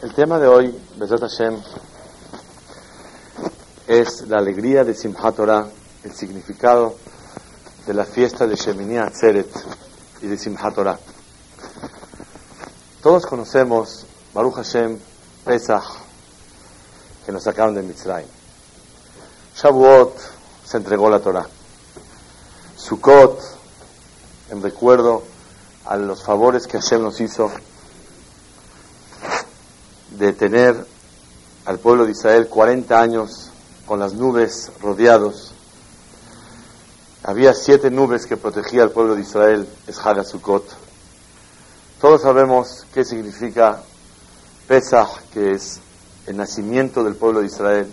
[0.00, 1.60] El tema de hoy, Besat Hashem,
[3.88, 5.66] es la alegría de Simchat Torah,
[6.04, 6.94] el significado
[7.84, 9.50] de la fiesta de Shemini Atzeret
[10.22, 10.96] y de Simchat Torah.
[13.02, 15.00] Todos conocemos Baruch Hashem,
[15.44, 15.82] Pesach,
[17.26, 18.28] que nos sacaron de Mitzrayim.
[19.56, 20.16] Shavuot
[20.64, 21.48] se entregó la Torah.
[22.76, 23.40] Sukkot,
[24.50, 25.24] en recuerdo
[25.86, 27.50] a los favores que Hashem nos hizo
[30.18, 30.86] de tener
[31.64, 33.50] al pueblo de Israel 40 años
[33.86, 35.52] con las nubes rodeados.
[37.22, 39.96] Había siete nubes que protegía al pueblo de Israel, es
[40.28, 40.64] Sukkot.
[42.00, 43.82] Todos sabemos qué significa
[44.66, 45.80] Pesach, que es
[46.26, 47.86] el nacimiento del pueblo de Israel.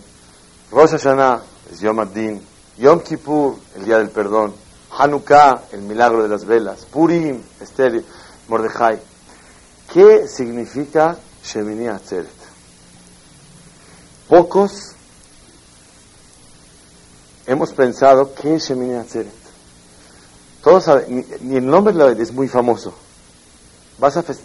[0.71, 2.41] Rosh Hashanah es Yom Adin.
[2.77, 4.53] Yom Kippur, el día del perdón.
[4.97, 6.85] Hanukkah, el milagro de las velas.
[6.85, 8.03] Purim, Esther,
[8.47, 8.99] Mordejai.
[9.91, 12.27] ¿Qué significa Shemini Atzeret.
[14.27, 14.93] Pocos
[17.45, 19.31] hemos pensado qué es Shemini Atzeret.
[20.63, 22.93] Todos saben, ni, el nombre es muy famoso.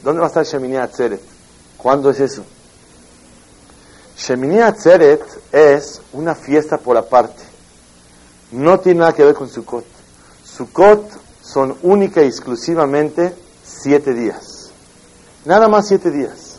[0.02, 1.22] ¿Dónde va a estar Shemini Atzeret?
[1.78, 2.44] ¿Cuándo es eso?
[4.18, 7.42] Shemini Atzeret es una fiesta por aparte.
[8.52, 9.86] No tiene nada que ver con Sukkot.
[10.44, 11.10] Sukkot
[11.42, 14.70] son única y exclusivamente siete días.
[15.46, 16.49] Nada más siete días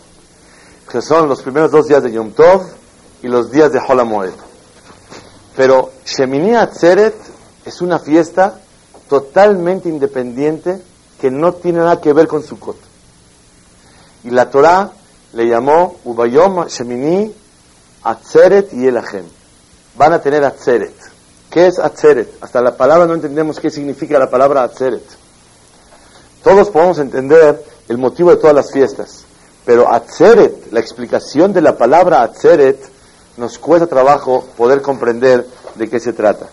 [0.92, 2.64] que son los primeros dos días de Yom Tov
[3.24, 4.34] y los días de Holamoed.
[5.56, 7.16] Pero Shemini Atzeret
[7.66, 8.60] es una fiesta
[9.08, 10.82] totalmente independiente
[11.20, 12.76] que no tiene nada que ver con Sukkot.
[14.26, 14.92] Y la Torah
[15.34, 17.34] le llamó Ubayom Shemini
[18.04, 19.26] Atzeret y Elachem.
[19.96, 20.96] Van a tener Atzeret.
[21.50, 22.38] ¿Qué es Atzeret?
[22.42, 25.04] Hasta la palabra no entendemos qué significa la palabra Atzeret.
[26.44, 29.26] Todos podemos entender el motivo de todas las fiestas.
[29.66, 32.80] Pero Atzeret, la explicación de la palabra Atzeret,
[33.38, 35.46] nos cuesta trabajo poder comprender
[35.76, 36.48] de qué se trata.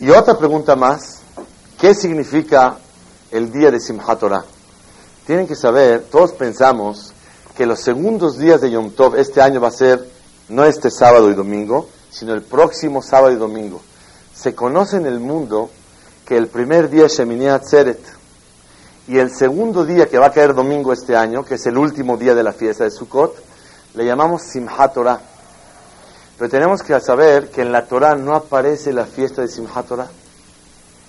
[0.00, 1.20] Y otra pregunta más,
[1.80, 2.76] ¿qué significa
[3.30, 4.44] el día de Simchat Torah?
[5.26, 7.14] Tienen que saber, todos pensamos
[7.56, 10.06] que los segundos días de Yom Tov este año va a ser
[10.48, 13.80] no este sábado y domingo, sino el próximo sábado y domingo.
[14.34, 15.70] Se conoce en el mundo
[16.24, 18.00] que el primer día es Shemini Atzeret
[19.06, 22.16] y el segundo día que va a caer domingo este año, que es el último
[22.16, 23.36] día de la fiesta de Sukkot,
[23.94, 25.20] le llamamos Simchat Torah.
[26.38, 30.08] Pero tenemos que saber que en la Torah no aparece la fiesta de Simchat Torah.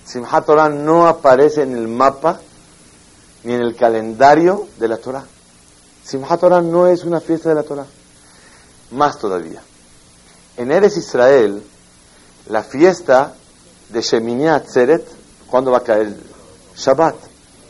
[0.04, 2.38] Simchat Torah no aparece en el mapa
[3.44, 5.24] ni en el calendario de la Torah.
[6.04, 7.86] Simchat Torah no es una fiesta de la Torah.
[8.90, 9.62] Más todavía.
[10.58, 11.62] En Eres Israel,
[12.48, 13.34] la fiesta
[13.88, 15.06] de Shemini Atzeret,
[15.48, 16.14] ¿cuándo va a caer?
[16.76, 17.14] Shabbat.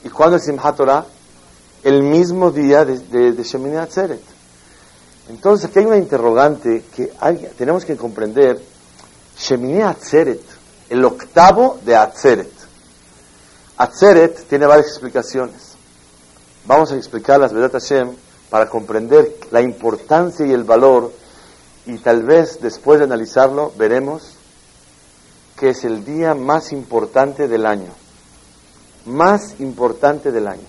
[0.05, 1.07] ¿Y cuándo es Simchat Torah?
[1.83, 4.23] El mismo día de, de, de Shemini Atzeret.
[5.29, 7.13] Entonces, aquí hay una interrogante que
[7.57, 8.61] tenemos que comprender.
[9.39, 10.43] Shemini Atzeret,
[10.89, 12.53] el octavo de Atzeret.
[13.77, 15.77] Atzeret tiene varias explicaciones.
[16.65, 18.11] Vamos a explicarlas, ¿verdad, Hashem?
[18.51, 21.13] Para comprender la importancia y el valor
[21.85, 24.36] y tal vez después de analizarlo veremos
[25.59, 27.93] que es el día más importante del año.
[29.07, 30.67] Más importante del año.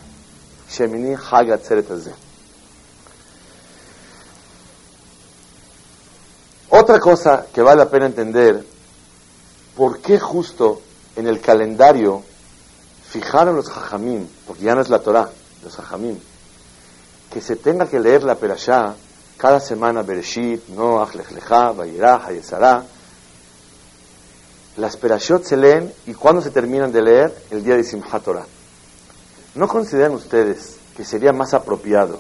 [0.70, 1.16] Shemini
[6.70, 8.66] Otra cosa que vale la pena entender,
[9.76, 10.82] ¿por qué justo
[11.16, 12.24] en el calendario
[13.10, 15.30] fijaron los hajamim, porque ya no es la Torah,
[15.64, 16.18] los hajamim,
[17.32, 18.96] que se tenga que leer la perashá
[19.38, 22.84] cada semana Bereshit, Noach, Lech Lecha, Vayirah, Hayesarah,
[24.78, 28.46] las perashot se leen y cuando se terminan de leer, el día de Simchat Torah.
[29.56, 32.20] ¿No consideran ustedes que sería más apropiado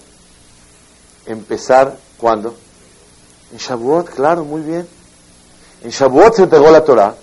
[1.28, 2.56] empezar cuando?
[3.52, 4.88] En Shavuot, claro, muy bien.
[5.84, 7.16] En Shavuot se entregó la Torah.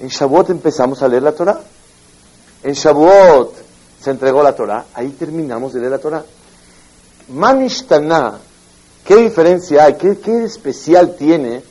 [0.00, 1.60] En Shavuot empezamos a leer la Torah.
[2.62, 3.54] En Shavuot
[4.02, 4.86] se entregó la Torah.
[4.94, 6.24] Ahí terminamos de leer la Torah.
[7.28, 8.38] Manishtana,
[9.04, 9.94] ¿qué diferencia hay?
[9.94, 11.62] ¿Qué, qué especial tiene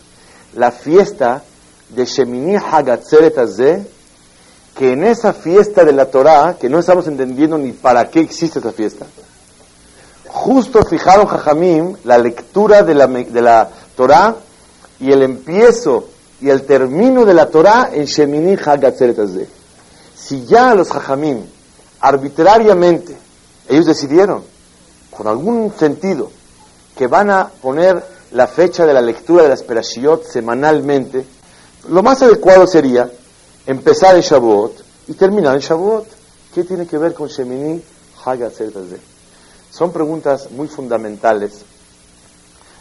[0.54, 1.44] la fiesta
[1.90, 3.86] de Shemini Hagatzeret Azeh
[4.80, 8.60] que en esa fiesta de la Torah, que no estamos entendiendo ni para qué existe
[8.60, 9.06] esa fiesta,
[10.28, 14.38] justo fijaron Jajamim la lectura de la, de la Torah
[15.00, 16.08] y el empiezo
[16.40, 19.50] y el término de la Torah en Shemini Hagatzeret
[20.16, 21.42] Si ya los Jajamim,
[22.00, 23.18] arbitrariamente,
[23.68, 24.44] ellos decidieron,
[25.12, 26.32] con algún sentido,
[26.96, 28.02] que van a poner
[28.32, 31.26] la fecha de la lectura de las Perashiot semanalmente,
[31.88, 33.10] lo más adecuado sería
[33.66, 36.08] empezar en Shavuot y terminar en Shavuot.
[36.54, 37.82] ¿Qué tiene que ver con Shemini
[38.26, 38.74] Hagatzeret
[39.72, 41.62] Son preguntas muy fundamentales.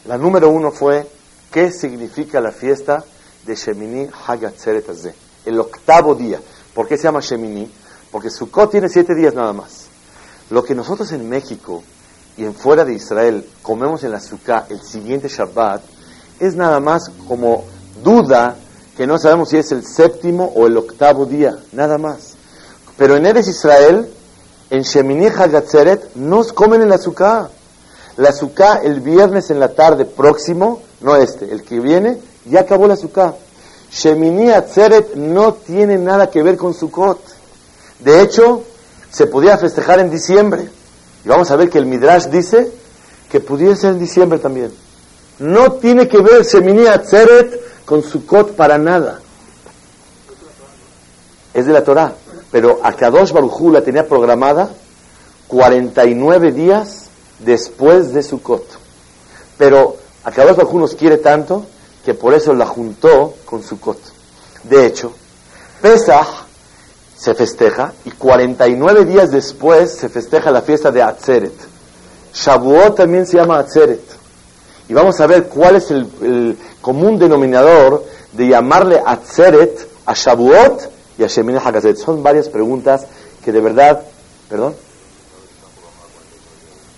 [0.07, 1.07] La número uno fue,
[1.53, 3.05] ¿qué significa la fiesta
[3.47, 4.87] de Shemini Hagatzeret
[5.45, 6.41] El octavo día.
[6.75, 7.71] ¿Por qué se llama Shemini?
[8.11, 9.87] Porque Sukkot tiene siete días nada más.
[10.51, 11.83] Lo que nosotros en México
[12.37, 15.83] y en fuera de Israel comemos en la Sukkah el siguiente Shabbat
[16.41, 17.65] es nada más como
[18.03, 18.57] duda
[18.99, 22.35] que no sabemos si es el séptimo o el octavo día, nada más.
[22.97, 24.09] Pero en Eres Israel,
[24.71, 27.49] en Shemini Hagatzeret, nos comen en la Sukkah.
[28.17, 32.89] La Sukkah el viernes en la tarde próximo, no este, el que viene, ya acabó
[32.89, 33.37] la Sukkah.
[33.93, 37.21] Shemini Atzeret no tiene nada que ver con Sukkot.
[38.01, 38.65] De hecho,
[39.13, 40.69] se podía festejar en diciembre.
[41.25, 42.69] Y vamos a ver que el Midrash dice
[43.31, 44.73] que pudiera ser en diciembre también.
[45.39, 49.21] No tiene que ver Shemini Atzeret con Sukkot para nada.
[51.55, 52.13] Es de la Torah.
[52.53, 54.69] Pero Akadosh Baruj la tenía programada
[55.47, 57.07] 49 días
[57.39, 58.63] después de Sukkot.
[59.57, 61.65] Pero Akadosh Baruj nos quiere tanto
[62.05, 63.99] que por eso la juntó con Sukkot.
[64.65, 65.15] De hecho,
[65.81, 66.45] Pesach
[67.17, 71.55] se festeja y 49 días después se festeja la fiesta de Atzeret.
[72.35, 74.18] Shavuot también se llama Atzeret.
[74.89, 81.25] Y vamos a ver cuál es el, común denominador de llamarle Atzeret a Shavuot y
[81.25, 81.97] a Sheminah HaGazet.
[81.97, 83.07] Son varias preguntas
[83.45, 84.03] que de verdad,
[84.49, 84.75] perdón,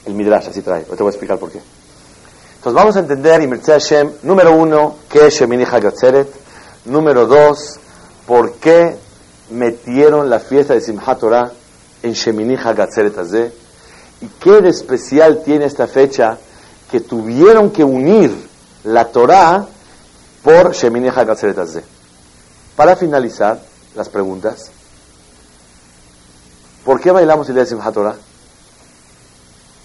[0.06, 0.82] el Midrash así trae.
[0.82, 1.60] Te voy a explicar por qué.
[2.56, 6.28] Entonces vamos a entender, y Hashem, número uno, qué es Shemini Hagatzeret.
[6.84, 7.81] Número dos,
[8.26, 8.96] por qué
[9.50, 11.50] metieron la fiesta de Simchat Torah
[12.02, 13.52] en Shemini Hagatzeret Azeh.
[14.20, 16.38] Y qué de especial tiene esta fecha
[16.90, 18.34] que tuvieron que unir
[18.84, 19.66] la Torah
[20.42, 21.84] por Shemini Hagatzeret.
[22.75, 23.60] Para finalizar
[23.94, 24.70] las preguntas,
[26.84, 28.16] ¿por qué bailamos el día de Simchat Torah?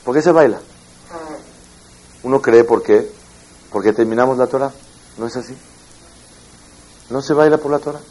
[0.03, 0.59] ¿Por qué se baila?
[2.23, 3.11] Uno cree por qué,
[3.71, 4.71] porque terminamos la Torah.
[5.17, 5.55] No es así.
[7.09, 8.01] No se baila por la Torah.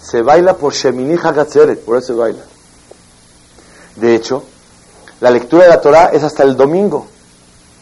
[0.00, 2.42] Se baila por Shemini Hagatzeret, por eso se baila.
[3.96, 4.44] De hecho,
[5.20, 7.06] la lectura de la Torah es hasta el domingo.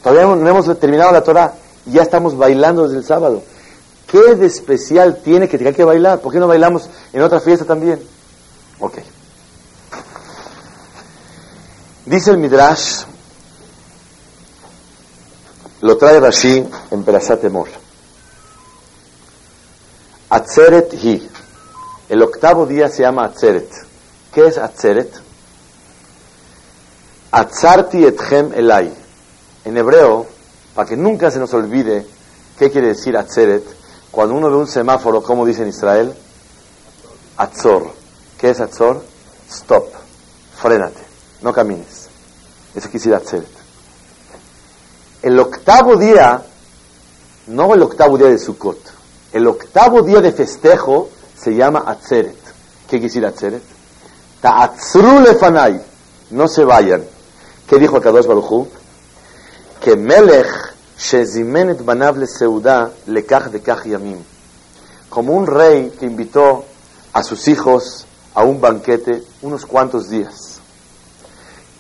[0.07, 1.55] Todavía no hemos terminado la Torah
[1.85, 3.43] y ya estamos bailando desde el sábado.
[4.07, 6.21] ¿Qué de especial tiene que hay que bailar?
[6.21, 8.01] ¿Por qué no bailamos en otra fiesta también?
[8.79, 8.99] Ok.
[12.05, 13.03] Dice el Midrash
[15.81, 17.67] lo trae Rashi en Perashat Emor.
[20.31, 21.29] Atzeret hi.
[22.09, 23.69] El octavo día se llama Atzeret.
[24.33, 25.13] ¿Qué es Atzeret?
[27.33, 29.06] Atzarti etchem elai.
[29.67, 30.27] En hebreo,
[30.77, 32.07] para que nunca se nos olvide
[32.57, 33.65] qué quiere decir Atzeret,
[34.13, 36.15] cuando uno ve un semáforo, ¿cómo dice en Israel?
[37.37, 37.91] Atzor.
[38.39, 39.03] ¿Qué es Atzor?
[39.51, 39.89] Stop.
[40.57, 41.01] Frénate.
[41.43, 42.07] No camines.
[42.77, 43.49] Eso quiere decir Atzeret.
[45.23, 46.45] El octavo día,
[47.49, 48.79] no el octavo día de Sukkot,
[49.33, 52.39] el octavo día de festejo se llama Atzeret.
[52.85, 53.63] ¿Qué quiere decir Atzeret?
[54.41, 55.83] Ta'atzru lefanai.
[56.31, 57.05] No se vayan.
[57.67, 58.69] ¿Qué dijo Kadosh Baruchu?
[65.09, 66.65] Como un rey que invitó
[67.13, 70.61] a sus hijos a un banquete unos cuantos días.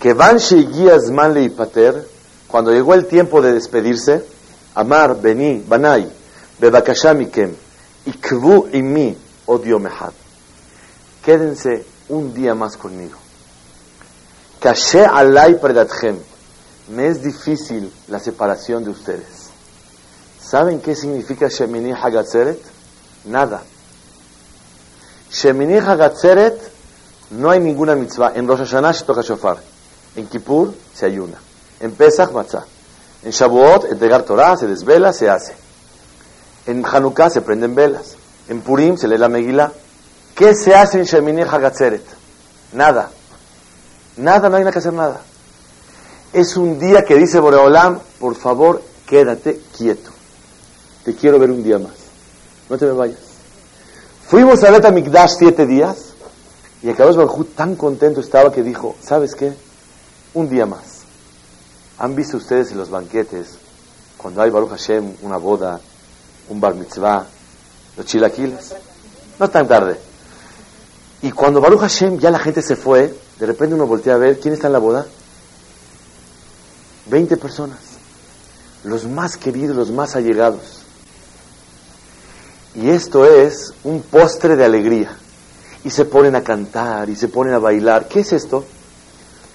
[0.01, 2.07] Que van zman le ipater
[2.49, 4.25] cuando llegó el tiempo de despedirse,
[4.75, 6.11] Amar, Beni, Banai,
[6.59, 7.55] Bebakashamikem,
[8.07, 10.13] Ikvu mi, odio mehad.
[11.25, 13.19] Quédense un día más conmigo.
[14.61, 16.17] Kashe alay predatchem.
[16.89, 19.51] Me es difícil la separación de ustedes.
[20.41, 22.61] ¿Saben qué significa Shemini Hagatzeret?
[23.25, 23.63] Nada.
[25.31, 26.57] Shemini Hagatzeret
[27.31, 28.33] no hay ninguna mitzvah.
[28.35, 29.59] En Rosh Hashanah se toca shofar.
[30.15, 31.39] En Kippur se ayuna.
[31.81, 32.65] En Pesach, matzah.
[33.25, 35.55] En Shavuot, entregar Torah, se desvela, se hace.
[36.67, 38.15] En Hanukkah se prenden velas.
[38.49, 39.73] En Purim se lee la Megillah.
[40.37, 42.05] ¿Qué se hace en Shemini Hagatzeret?
[42.73, 43.11] Nada.
[44.17, 45.21] Nada, no hay nada que hacer nada.
[46.37, 50.11] Es un día que dice Boreolam, por favor, quédate quieto.
[51.03, 51.95] Te quiero ver un día más.
[52.69, 53.21] No te me vayas.
[54.29, 56.13] Fuimos a Beta Mikdash siete días.
[56.83, 59.55] Y Akadosh Baruj tan contento estaba que dijo, ¿sabes qué?
[60.35, 61.05] Un día más.
[62.01, 63.57] ¿Han visto ustedes en los banquetes,
[64.19, 65.81] cuando hay Baruch Hashem, una boda,
[66.51, 67.25] un bar mitzvah,
[67.97, 68.75] los chilaquiles?
[69.39, 69.99] No tan tarde.
[71.23, 74.39] Y cuando Baruch Hashem ya la gente se fue, de repente uno voltea a ver,
[74.39, 75.07] ¿quién está en la boda?
[77.07, 77.79] Veinte personas.
[78.85, 80.83] Los más queridos, los más allegados.
[82.75, 85.17] Y esto es un postre de alegría
[85.85, 88.07] y se ponen a cantar y se ponen a bailar.
[88.09, 88.65] ¿Qué es esto?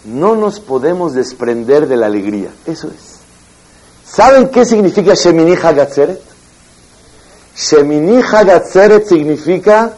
[0.06, 2.50] No nos podemos desprender de la alegría.
[2.66, 3.20] Eso es.
[4.10, 6.20] ¿Saben qué significa Shemini Hagatzeret?
[7.56, 9.94] Shemini Hagatzeret significa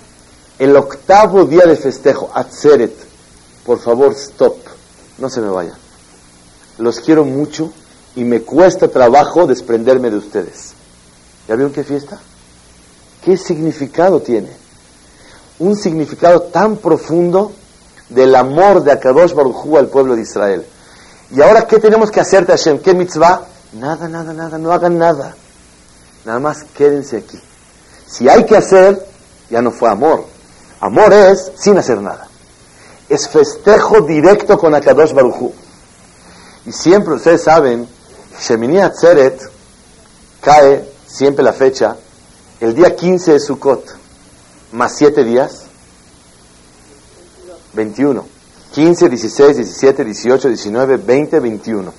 [0.60, 2.30] el octavo día de festejo.
[2.34, 2.94] Atzeret.
[3.66, 4.58] Por favor, stop.
[5.18, 5.83] No se me vayan.
[6.84, 7.72] Los quiero mucho
[8.16, 10.74] y me cuesta trabajo desprenderme de ustedes.
[11.48, 12.20] ¿Ya vieron qué fiesta?
[13.24, 14.64] ¿Qué significado tiene?
[15.60, 17.54] un significado tan profundo
[18.10, 20.66] del amor de Akadosh Baruj al pueblo de Israel.
[21.32, 22.80] Y ahora, ¿qué tenemos que hacer, Hashem?
[22.80, 23.42] ¿Qué mitzvah?
[23.74, 25.36] Nada, nada, nada, no hagan nada.
[26.26, 27.40] Nada más quédense aquí.
[28.08, 29.06] Si hay que hacer,
[29.50, 30.26] ya no fue amor.
[30.80, 32.28] Amor es sin hacer nada.
[33.10, 35.54] Es festejo directo con Akadosh Baruj
[36.66, 37.88] Y siempre ustedes saben,
[38.40, 39.42] Shemini Atzeret
[40.42, 41.96] cae siempre la fecha,
[42.60, 43.84] el día 15 de Sukkot
[44.72, 45.64] más 7 días,
[47.74, 48.26] 21.
[48.74, 51.94] 15, 16, 17, 18, 19, 20, 21.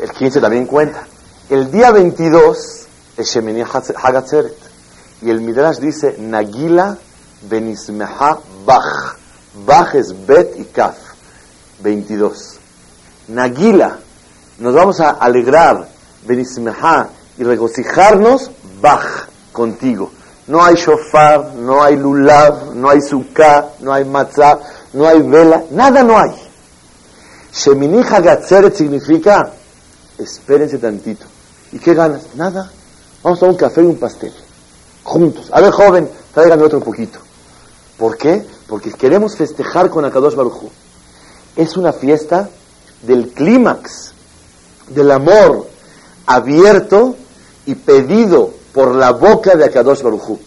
[0.00, 1.06] El 15 también cuenta.
[1.50, 2.86] El día 22
[3.16, 4.56] es Shemini Hagatzeret.
[5.22, 6.96] Y el Midrash dice, Nagila
[7.48, 9.16] benismeha bach.
[9.66, 10.96] Bach es bet y kaf.
[11.80, 12.57] 22.
[13.28, 13.98] Nagila.
[14.58, 15.88] Nos vamos a alegrar,
[16.26, 17.08] benismeha,
[17.38, 20.10] y regocijarnos, bach, contigo.
[20.48, 24.58] No hay shofar, no hay lulav, no hay sukkah, no hay matzah,
[24.94, 26.34] no hay vela, nada no hay.
[27.52, 29.52] Shemini Hagatzeret significa,
[30.18, 31.26] espérense tantito.
[31.72, 32.22] ¿Y qué ganas?
[32.34, 32.70] Nada.
[33.22, 34.32] Vamos a un café y un pastel.
[35.04, 35.50] Juntos.
[35.52, 37.18] A ver, joven, tráigame otro poquito.
[37.96, 38.44] ¿Por qué?
[38.66, 40.70] Porque queremos festejar con Akadosh Baruj
[41.56, 42.48] Es una fiesta
[43.02, 44.12] del clímax,
[44.88, 45.68] del amor
[46.26, 47.16] abierto
[47.66, 50.38] y pedido por la boca de Akadosh Baruchu.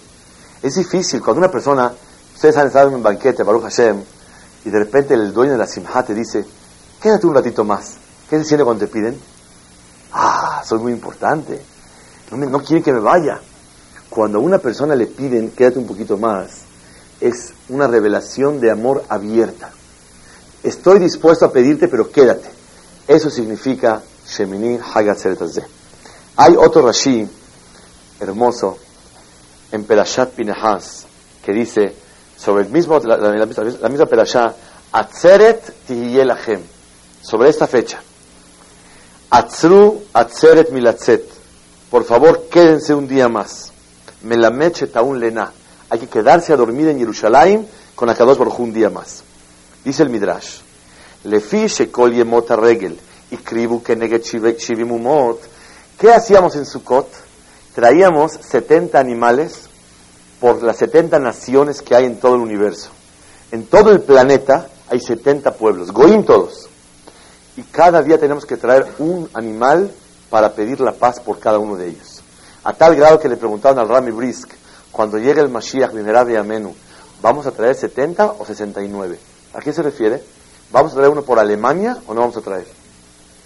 [0.61, 1.91] Es difícil cuando una persona,
[2.35, 4.03] ustedes han estado en un banquete, Baruch Hashem,
[4.65, 6.45] y de repente el dueño de la Simha te dice,
[7.01, 7.95] quédate un ratito más.
[8.29, 9.19] ¿Qué se cuando te piden?
[10.13, 11.59] Ah, soy muy importante.
[12.29, 13.41] No, me, no quieren que me vaya.
[14.09, 16.61] Cuando a una persona le piden, quédate un poquito más,
[17.19, 19.71] es una revelación de amor abierta.
[20.63, 22.49] Estoy dispuesto a pedirte, pero quédate.
[23.07, 25.17] Eso significa Shemini Hagat
[26.37, 27.27] Hay otro Rashi
[28.19, 28.77] hermoso
[29.71, 31.07] en Perashat Pinehas,
[31.43, 31.95] que dice
[32.37, 34.55] sobre el mismo, la, misma Perashat,
[34.91, 36.61] Atzeret Tihiyelachem,
[37.21, 37.99] sobre esta fecha.
[39.31, 41.23] Atzru Atzeret Milatzet.
[41.89, 43.71] Por favor, quédense un día más.
[44.23, 45.51] Melameche Taun Lena.
[45.89, 49.23] Hay que quedarse a dormir en Jerusalén con Akadosh Baruj un día más.
[49.83, 50.59] Dice el Midrash.
[51.23, 52.99] Lefi Shekol Yemot Regel.
[53.31, 55.39] Y Kribu Shivimumot.
[55.97, 57.31] ¿Qué hacíamos en Sukkot?
[57.73, 59.69] traíamos 70 animales
[60.39, 62.89] por las 70 naciones que hay en todo el universo.
[63.51, 66.67] En todo el planeta hay 70 pueblos, Goim todos.
[67.57, 69.91] Y cada día tenemos que traer un animal
[70.29, 72.21] para pedir la paz por cada uno de ellos.
[72.63, 74.51] A tal grado que le preguntaron al Rami Brisk,
[74.91, 76.73] cuando llegue el Mashiach de Amenu,
[77.21, 79.19] ¿vamos a traer 70 o 69?
[79.53, 80.23] ¿A qué se refiere?
[80.71, 82.67] ¿Vamos a traer uno por Alemania o no vamos a traer?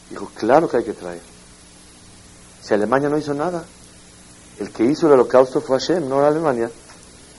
[0.10, 1.22] Dijo, claro que hay que traer.
[2.62, 3.64] Si Alemania no hizo nada,
[4.60, 6.70] el que hizo el holocausto fue Hashem, no Alemania.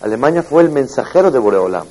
[0.00, 1.86] Alemania fue el mensajero de Boreolam.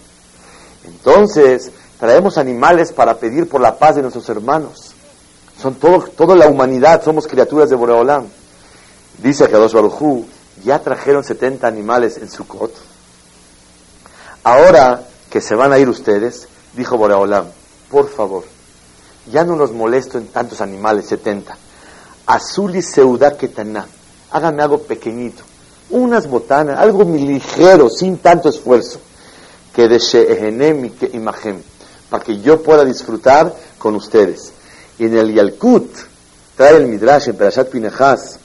[0.85, 4.93] Entonces, traemos animales para pedir por la paz de nuestros hermanos.
[5.59, 8.27] Son todo, toda la humanidad, somos criaturas de Boreolam.
[9.17, 10.25] Dice Kadosh Barujú,
[10.63, 12.73] ya trajeron 70 animales en Sukkot.
[14.43, 17.47] Ahora que se van a ir ustedes, dijo Boreolam,
[17.89, 18.43] por favor,
[19.31, 21.55] ya no los molesto en tantos animales, 70.
[22.27, 23.85] Azul y Seudá Ketaná
[24.35, 25.43] háganme algo pequeñito,
[25.91, 28.99] unas botanas, algo ligero, sin tanto esfuerzo,
[29.73, 31.61] que de Shehenem y que Imahem,
[32.09, 34.51] para que yo pueda disfrutar con ustedes.
[34.99, 35.89] Y en el Yalkut,
[36.57, 38.39] trae el Midrash en Perashat Pinechas,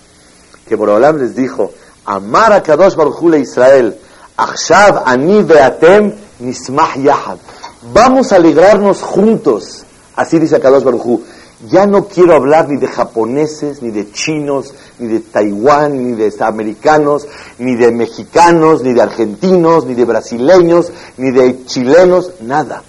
[0.64, 1.72] que Borolam les dijo,
[2.04, 3.98] Amar a Kadosh Baruch Israel,
[4.36, 7.38] Achshav ani ve'atem nismah yahad.
[7.82, 11.22] Vamos a alegrarnos juntos, así dice Kadosh Baruch
[11.66, 16.30] Ya no quiero hablar ni de japoneses, ni de chinos, ni de Taiwán, ni de
[16.40, 17.26] americanos,
[17.58, 22.82] ni de mexicanos, ni de argentinos, ni de brasileños, ni de chilenos, nada.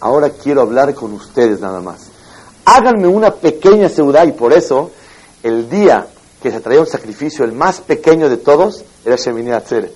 [0.00, 2.06] Ahora quiero hablar con ustedes nada más.
[2.64, 4.90] Háganme una pequeña ciudad y por eso
[5.42, 6.06] el día
[6.42, 9.94] que se traía un sacrificio, el más pequeño de todos, era Shemini Atzeret.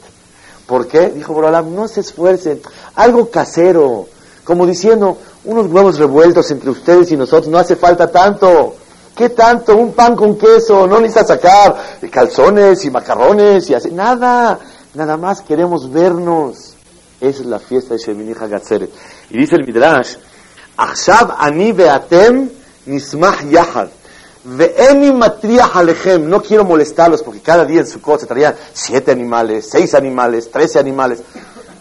[0.67, 1.09] ¿Por qué?
[1.09, 2.61] Dijo Borolam, no se esfuercen,
[2.95, 4.09] algo casero,
[4.45, 8.77] como diciendo, unos huevos revueltos entre ustedes y nosotros, no hace falta tanto.
[9.17, 9.77] ¿Qué tanto?
[9.77, 11.77] Un pan con queso, no necesita sacar
[12.11, 14.59] calzones y macarrones y así, nada,
[14.95, 16.75] nada más queremos vernos.
[17.21, 18.91] Esa es la fiesta de Shemini Hagatzeret.
[19.31, 20.17] Y dice el Midrash,
[20.77, 22.51] Achshav ani beatem
[22.87, 23.89] nismah yahad.
[24.45, 26.29] Ve'eni matriah alechem.
[26.29, 30.79] No quiero molestarlos porque cada día en su cosa traían siete animales, seis animales, trece
[30.79, 31.23] animales.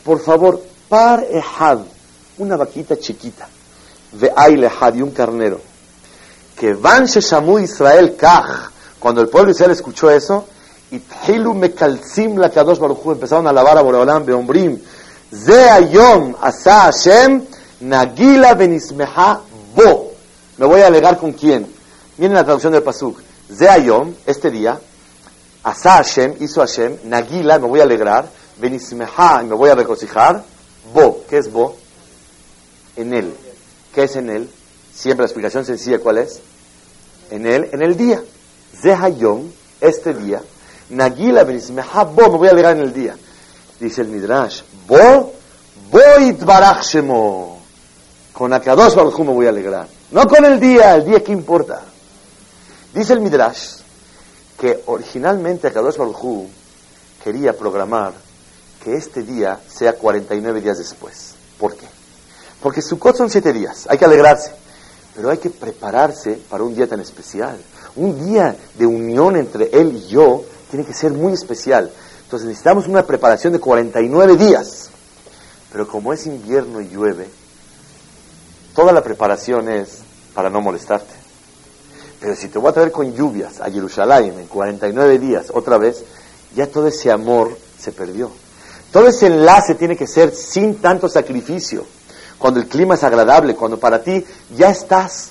[0.04, 1.80] Por favor, par ehad
[2.44, 3.48] una vaquita chiquita,
[4.12, 5.60] de Ailehad y un carnero,
[6.60, 10.46] que van Sheshamu Israel Kach, cuando el pueblo Israel escuchó eso,
[10.92, 14.80] y Thilu Mekalzim la Kadosh Baruchu, empezaron a alabar a Boreolam Beombrim,
[15.34, 17.42] Ze Ayom Asa Hashem,
[17.82, 19.42] Nagila Benismeha
[19.76, 20.12] Bo.
[20.58, 21.68] Me voy a alegar con quién.
[22.18, 23.20] Miren la traducción del Pasuk.
[23.52, 24.80] Ze Ayom, este día,
[25.64, 30.44] Asa Hashem, hizo Hashem, Nagila, me voy a alegrar, Benismeha, me voy a regocijar,
[30.94, 31.76] Bo, ¿qué es Bo?
[32.96, 33.34] En él.
[33.94, 34.50] ¿Qué es en él?
[34.94, 36.40] Siempre la explicación sencilla, ¿cuál es?
[37.32, 38.22] En él, en el día.
[38.82, 39.50] Zehayom,
[39.82, 40.42] este día.
[40.90, 43.16] Nagila bo, me voy a alegar en el día.
[43.80, 45.34] Dice el Midrash, bo,
[45.92, 47.62] bo barach shemo.
[48.34, 49.88] Con Akadosh Baruj me voy a alegrar.
[50.12, 51.82] No con el día, el día que importa.
[52.94, 53.78] Dice el Midrash
[54.60, 56.48] que originalmente Akadosh Baruj
[57.24, 58.14] quería programar
[58.84, 61.36] que este día sea 49 días después.
[61.58, 61.86] ¿Por qué?
[62.64, 64.54] Porque Sukkot son siete días, hay que alegrarse,
[65.14, 67.58] pero hay que prepararse para un día tan especial.
[67.98, 71.92] Un día de unión entre Él y yo tiene que ser muy especial.
[72.24, 74.90] Entonces necesitamos una preparación de 49 días.
[75.74, 77.28] Pero como es invierno y llueve,
[78.74, 79.98] toda la preparación es
[80.34, 81.14] para no molestarte.
[82.22, 86.06] Pero si te voy a traer con lluvias a Jerusalén en 49 días otra vez,
[86.56, 88.32] ya todo ese amor se perdió.
[88.94, 91.86] Todo ese enlace tiene que ser sin tanto sacrificio
[92.44, 94.22] cuando el clima es agradable, cuando para ti
[94.54, 95.30] ya estás,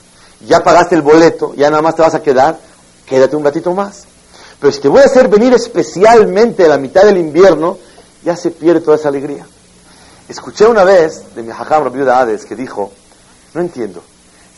[0.49, 2.59] ya pagaste el boleto, ya nada más te vas a quedar,
[3.05, 4.05] quédate un ratito más.
[4.59, 7.77] Pero si te voy a hacer venir especialmente a la mitad del invierno,
[8.25, 9.47] ya se pierde toda esa alegría.
[10.27, 12.91] Escuché una vez de mi hajam Rabbi Hades que dijo,
[13.53, 14.03] no entiendo,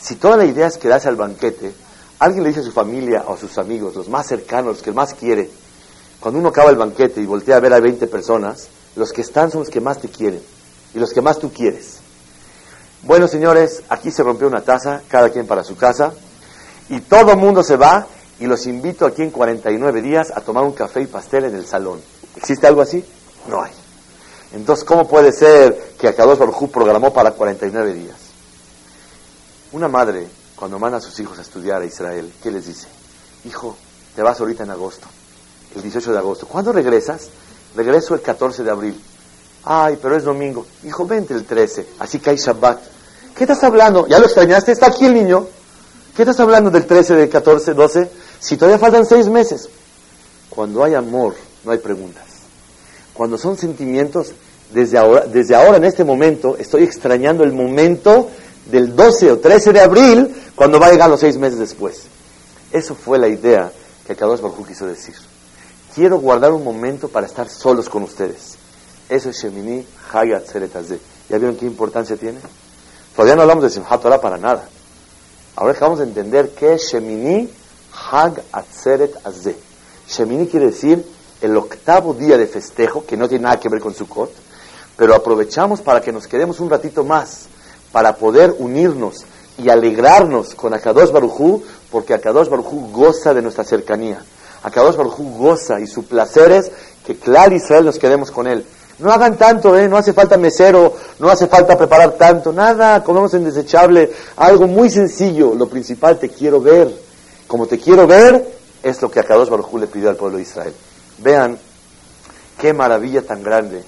[0.01, 1.73] si toda la idea es quedarse al banquete,
[2.19, 4.93] alguien le dice a su familia o a sus amigos, los más cercanos, los que
[4.93, 5.49] más quiere,
[6.21, 9.51] cuando uno acaba el banquete y voltea a ver a 20 personas, los que están
[9.51, 10.39] son los que más te quieren
[10.93, 12.04] y los que más tú quieres.
[13.05, 16.11] Bueno, señores, aquí se rompió una taza, cada quien para su casa,
[16.89, 18.07] y todo el mundo se va,
[18.39, 21.67] y los invito aquí en 49 días a tomar un café y pastel en el
[21.67, 22.01] salón.
[22.35, 23.05] ¿Existe algo así?
[23.47, 23.71] No hay.
[24.53, 28.15] Entonces, ¿cómo puede ser que Akadosh Baruj programó para 49 días?
[29.73, 32.87] Una madre, cuando manda a sus hijos a estudiar a Israel, ¿qué les dice?
[33.45, 33.77] Hijo,
[34.15, 35.05] te vas ahorita en agosto,
[35.75, 36.47] el 18 de agosto.
[36.47, 37.27] ¿Cuándo regresas?
[37.75, 38.99] Regreso el 14 de abril.
[39.63, 40.65] Ay, pero es domingo.
[40.83, 42.94] Hijo, vente el 13, así que hay Shabbat.
[43.35, 44.07] ¿Qué estás hablando?
[44.07, 44.71] ¿Ya lo extrañaste?
[44.71, 45.45] Está aquí el niño.
[46.15, 48.09] ¿Qué estás hablando del 13, del 14, 12?
[48.39, 49.67] Si todavía faltan seis meses.
[50.49, 52.23] Cuando hay amor, no hay preguntas.
[53.13, 54.31] Cuando son sentimientos,
[54.71, 58.29] desde ahora, desde ahora en este momento, estoy extrañando el momento
[58.71, 62.03] del 12 o 13 de abril, cuando va a llegar los seis meses después.
[62.71, 63.69] Eso fue la idea
[64.07, 65.15] que Kadosh Baruj quiso decir.
[65.93, 68.55] Quiero guardar un momento para estar solos con ustedes.
[69.09, 70.99] Eso es Shemini Hayat Zeretazé.
[71.29, 72.39] ¿Ya vieron qué importancia tiene?
[73.15, 74.67] Todavía no hablamos de Simchat Torah para nada.
[75.55, 77.49] Ahora acabamos de entender que es Shemini
[78.11, 79.55] Hag Atzeret Azeh.
[80.09, 81.05] Shemini quiere decir
[81.39, 84.31] el octavo día de festejo, que no tiene nada que ver con Sukkot,
[84.97, 87.45] pero aprovechamos para que nos quedemos un ratito más,
[87.93, 89.23] para poder unirnos
[89.57, 94.21] y alegrarnos con Akadosh Barujú, porque Akadosh Barujú goza de nuestra cercanía.
[94.61, 96.69] Akadosh Barujú goza y su placer es
[97.05, 98.65] que Clar Israel nos quedemos con él.
[98.99, 99.89] No hagan tanto, ¿eh?
[99.89, 104.89] no hace falta mesero, no hace falta preparar tanto, nada, comemos en desechable, algo muy
[104.89, 105.53] sencillo.
[105.53, 106.89] Lo principal, te quiero ver.
[107.47, 108.47] Como te quiero ver,
[108.81, 110.73] es lo que a Kadosh Baruj le pidió al pueblo de Israel.
[111.19, 111.57] Vean
[112.57, 113.83] qué maravilla tan grande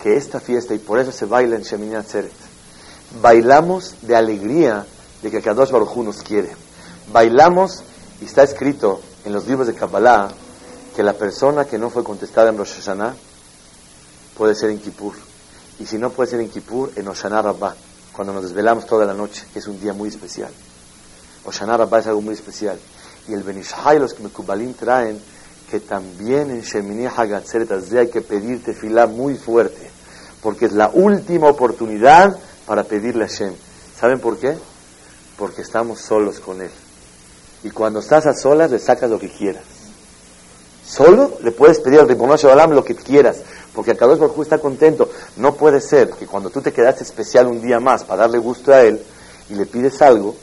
[0.00, 2.32] que esta fiesta, y por eso se baila en Shemini Atzeret,
[3.20, 4.86] bailamos de alegría
[5.22, 6.50] de que Kadosh Baruj nos quiere.
[7.12, 7.82] Bailamos,
[8.20, 10.28] y está escrito en los libros de Kabbalah,
[10.94, 13.14] que la persona que no fue contestada en Rosh Hashanah,
[14.36, 15.14] puede ser en Kippur.
[15.78, 17.74] Y si no puede ser en Kippur, en Oshana Rabbah,
[18.12, 20.50] cuando nos desvelamos toda la noche, que es un día muy especial.
[21.44, 22.78] Oshana Rabbah es algo muy especial.
[23.28, 25.20] Y el Benishai, los que Mekubalim traen,
[25.70, 29.90] que también en Shemini Hagatzeret hay que pedir tefilá muy fuerte,
[30.42, 33.54] porque es la última oportunidad para pedirle a Shem.
[33.98, 34.56] ¿Saben por qué?
[35.38, 36.70] Porque estamos solos con Él.
[37.64, 39.64] Y cuando estás a solas, le sacas lo que quieras.
[40.86, 43.38] Solo le puedes pedir al Ribono Shalom lo que quieras,
[43.74, 45.10] porque el Kadosh Baruj está contento.
[45.36, 48.72] No puede ser que cuando tú te quedaste especial un día más para darle gusto
[48.72, 49.02] a Él
[49.48, 50.36] y le pides algo,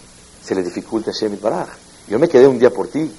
[0.44, 1.70] se le dificulte a Shemit Baraj.
[2.08, 3.14] Yo me quedé un día por ti.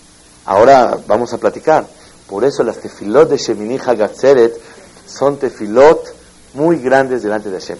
[0.46, 1.86] Ahora vamos a platicar.
[2.28, 4.54] Por eso las tefilot de Shemini Hagatzeret
[5.06, 6.14] son tefilot
[6.54, 7.78] muy grandes delante de Hashem.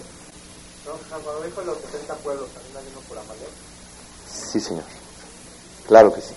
[4.51, 4.83] Sí, señor.
[5.87, 6.33] Claro que sí.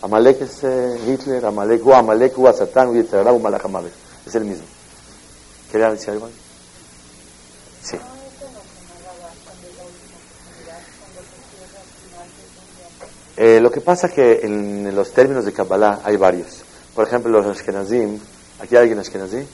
[0.00, 3.64] Amalek es eh, Hitler, Amalek o Amalek o Satán, o Malach
[4.26, 4.64] Es el mismo.
[5.72, 6.30] ¿Quería decir algo?
[7.82, 7.96] Sí.
[13.36, 16.62] Eh, lo que pasa es que en los términos de Kabbalah hay varios.
[16.94, 18.18] Por ejemplo, los Ashkenazim.
[18.60, 19.46] ¿Aquí hay alguien Ashkenazim?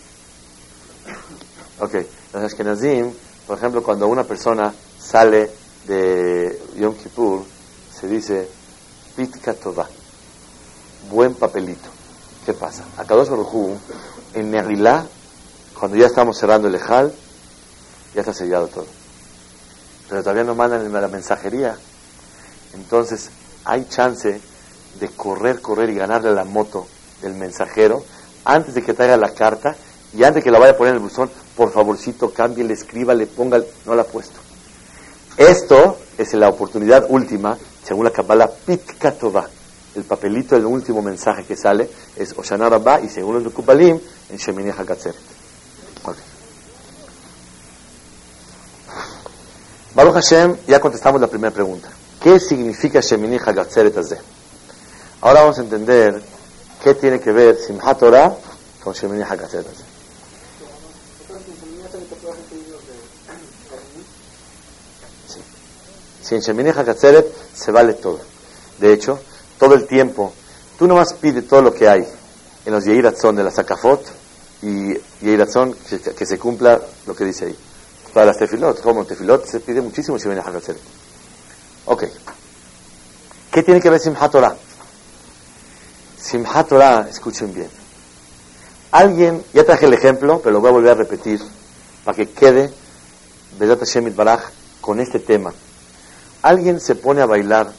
[1.81, 1.95] Ok.
[2.33, 3.13] Los Ashkenazim,
[3.47, 5.51] por ejemplo, cuando una persona sale
[5.87, 7.45] de Yom Kippur,
[7.93, 8.49] se dice
[9.17, 9.89] Pitka Tová.
[11.11, 11.89] Buen papelito.
[12.45, 12.85] ¿Qué pasa?
[12.99, 13.77] A Kadosh Baruj
[14.35, 15.07] en Nerilá,
[15.79, 17.13] cuando ya estamos cerrando el Ejal,
[18.15, 18.87] ya está sellado todo.
[20.09, 21.77] Pero todavía no mandan la mensajería.
[22.75, 23.31] Entonces,
[23.65, 24.41] hay chance
[25.01, 26.87] de correr, correr y ganarle la moto
[27.23, 28.05] del mensajero
[28.45, 29.75] antes de que traiga la carta
[30.13, 32.75] y antes de que la vaya a poner en el buzón, por favorcito, cambie, le
[32.75, 34.39] escriba, le ponga, no la ha puesto.
[35.37, 39.13] Esto es la oportunidad última, según la Kabbalah, Pitka
[39.95, 44.37] El papelito del último mensaje que sale es Oshana Rabbah y según los Kubalim, en
[44.37, 45.15] Shemini HaKatzer.
[49.95, 51.89] Baruch Hashem, ya contestamos la primera pregunta.
[52.21, 53.95] ¿Qué significa Shemini Hagatzeret
[55.21, 56.21] Ahora vamos a entender
[56.83, 58.35] qué tiene que ver Simchat Torah
[58.83, 59.67] con Shemini Hagatzeret
[65.29, 65.41] Sí.
[66.23, 68.19] Si en Shemini Hagatzeret se vale todo.
[68.79, 69.21] De hecho,
[69.59, 70.33] todo el tiempo,
[70.79, 72.07] tú nomás pides todo lo que hay
[72.65, 74.05] en los Yehiratzón de la Sakafot
[74.63, 75.75] y Yehiratzón
[76.17, 77.59] que, se cumpla lo que dice ahí.
[78.13, 80.81] Para las tefilot, como tefilot se pide muchísimo Shemini Hagatzeret.
[81.87, 82.05] Ok.
[83.51, 84.01] ¿Qué tiene que ver?
[84.01, 84.33] Simchat
[86.69, 87.69] Torah, escuchen bien.
[88.93, 91.41] Alguien, ya traje el ejemplo, pero lo voy a volver a repetir
[92.05, 92.73] para que quede
[93.59, 94.41] Vedat Hashem Baraj
[94.81, 95.53] con este tema.
[96.43, 97.73] ¿Alguien se pone a bailar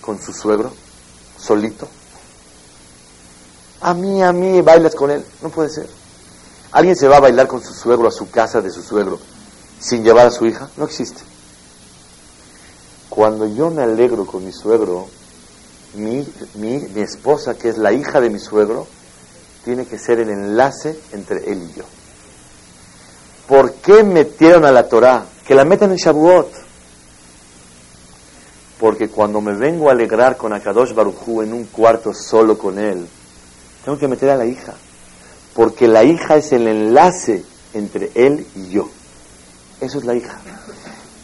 [0.00, 0.72] con su suegro,
[1.42, 1.88] solito?
[3.80, 5.24] A mí, a mí, bailas con él.
[5.42, 5.88] No puede ser.
[6.70, 9.18] ¿Alguien se va a bailar con su suegro a su casa de su suegro
[9.78, 10.70] sin llevar a su hija?
[10.76, 11.20] No existe.
[13.10, 15.08] Cuando yo me alegro con mi suegro,
[15.94, 18.86] mi, mi, mi, esposa, que es la hija de mi suegro,
[19.64, 21.84] tiene que ser el enlace entre él y yo.
[23.46, 25.26] ¿Por qué metieron a la Torah?
[25.46, 26.61] Que la metan en Shavuot.
[28.82, 33.06] Porque cuando me vengo a alegrar con Akadosh Baruchu en un cuarto solo con él,
[33.84, 34.74] tengo que meter a la hija.
[35.54, 38.88] Porque la hija es el enlace entre él y yo.
[39.80, 40.36] Eso es la hija.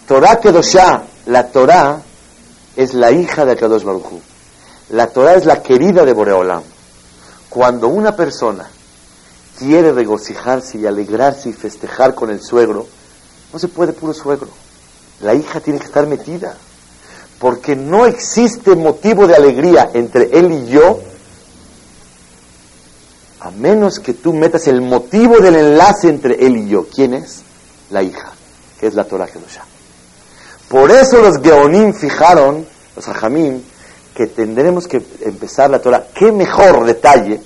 [0.07, 2.01] Torah Kedoshah, la Torah
[2.77, 4.07] es la hija de Akadosh Baruj
[4.91, 6.63] La Torah es la querida de Boreolam.
[7.49, 8.71] Cuando una persona
[9.59, 12.87] quiere regocijarse y alegrarse y festejar con el suegro,
[13.53, 14.51] no se puede puro suegro.
[15.23, 16.57] La hija tiene que estar metida.
[17.39, 21.01] Porque no existe motivo de alegría entre él y yo,
[23.41, 26.87] a menos que tú metas el motivo del enlace entre él y yo.
[26.93, 27.43] ¿Quién es?
[27.91, 28.33] La hija,
[28.81, 29.65] que es la Torah Kedoshah.
[30.69, 33.63] Por eso los Geonim fijaron, los Ajamim,
[34.15, 36.09] que tendremos que empezar la Torah.
[36.13, 37.41] Qué mejor detalle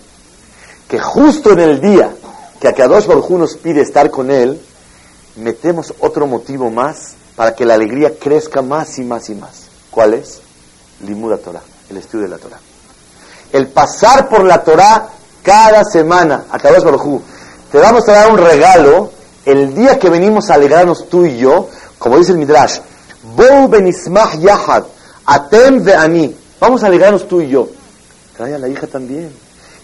[0.88, 2.14] que justo en el día
[2.58, 4.60] que Akadosh Baruj nos pide estar con él,
[5.36, 9.71] metemos otro motivo más para que la alegría crezca más y más y más.
[9.92, 10.40] ¿Cuál es?
[11.06, 12.58] Limuda Torah, el estudio de la Torah.
[13.52, 15.10] El pasar por la Torah
[15.42, 17.20] cada semana, Akadosh Baruj
[17.70, 19.10] te vamos a dar un regalo
[19.44, 22.80] el día que venimos a alegrarnos tú y yo, como dice el Midrash,
[24.40, 24.84] yahad,
[25.26, 26.36] atem ani.
[26.58, 27.68] Vamos a alegrarnos tú y yo.
[28.36, 29.30] Trae a la hija también.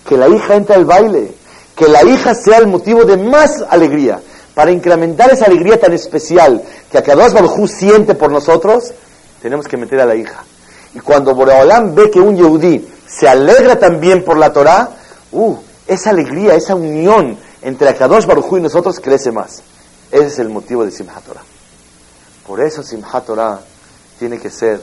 [0.07, 1.35] Que la hija entre al baile.
[1.75, 4.21] Que la hija sea el motivo de más alegría.
[4.55, 8.92] Para incrementar esa alegría tan especial que Akadosh Baruj siente por nosotros,
[9.42, 10.44] tenemos que meter a la hija.
[10.94, 14.90] Y cuando Boreolam ve que un Yehudí se alegra también por la Torah,
[15.33, 19.62] uh, esa alegría, esa unión entre Akadosh Baruj y nosotros crece más.
[20.11, 21.42] Ese es el motivo de Simchat Torah.
[22.46, 23.61] Por eso Simchat Torah
[24.18, 24.81] tiene que ser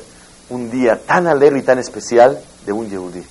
[0.50, 3.24] un día tan alegre y tan especial de un Yehudí.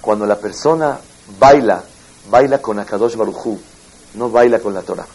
[0.00, 0.98] Cuando la persona
[1.38, 1.82] baila,
[2.30, 3.58] baila con Akadosh Barujú,
[4.14, 5.06] no baila con la Torah.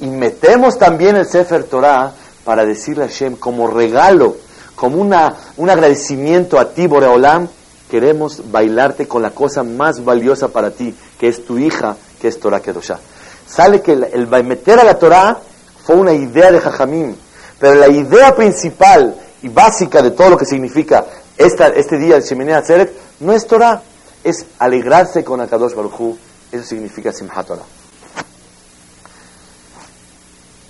[0.00, 2.12] Y metemos también el Sefer Torah
[2.44, 4.36] para decirle a Hashem como regalo,
[4.78, 7.48] como una, un agradecimiento a ti, Boreolam,
[7.90, 12.38] queremos bailarte con la cosa más valiosa para ti, que es tu hija, que es
[12.38, 13.00] Torah Kedoshah.
[13.44, 15.36] Sale que el, el meter a la Torah
[15.84, 17.12] fue una idea de Jajamim,
[17.58, 21.04] pero la idea principal y básica de todo lo que significa
[21.36, 23.82] este día de Sheminei Atzeret no es Torah,
[24.22, 26.16] es alegrarse con Akadosh Baruj
[26.52, 27.62] Eso significa Simchat Torah.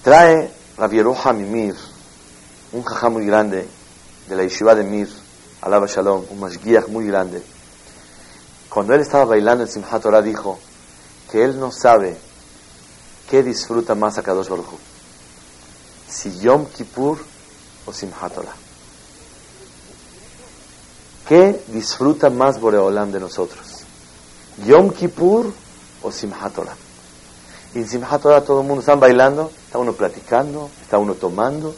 [0.02, 1.02] Trae Rabbi
[1.34, 1.74] Mimir,
[2.72, 3.77] un jajá muy grande
[4.28, 5.08] de la yeshiva de Mir,
[5.62, 7.42] Alaba Shalom, un mashgiach muy grande.
[8.68, 10.58] Cuando él estaba bailando en Simchat dijo
[11.30, 12.16] que él no sabe
[13.30, 14.66] qué disfruta más a Kadosh Baruj
[16.08, 17.18] si Yom Kippur
[17.86, 18.32] o Simchat.
[21.26, 23.84] ¿Qué disfruta más Boreolam de nosotros?
[24.66, 25.52] ¿Yom Kippur
[26.02, 26.52] o Simchat?
[27.74, 31.74] Y en Simchat todo el mundo está bailando, está uno platicando, está uno tomando,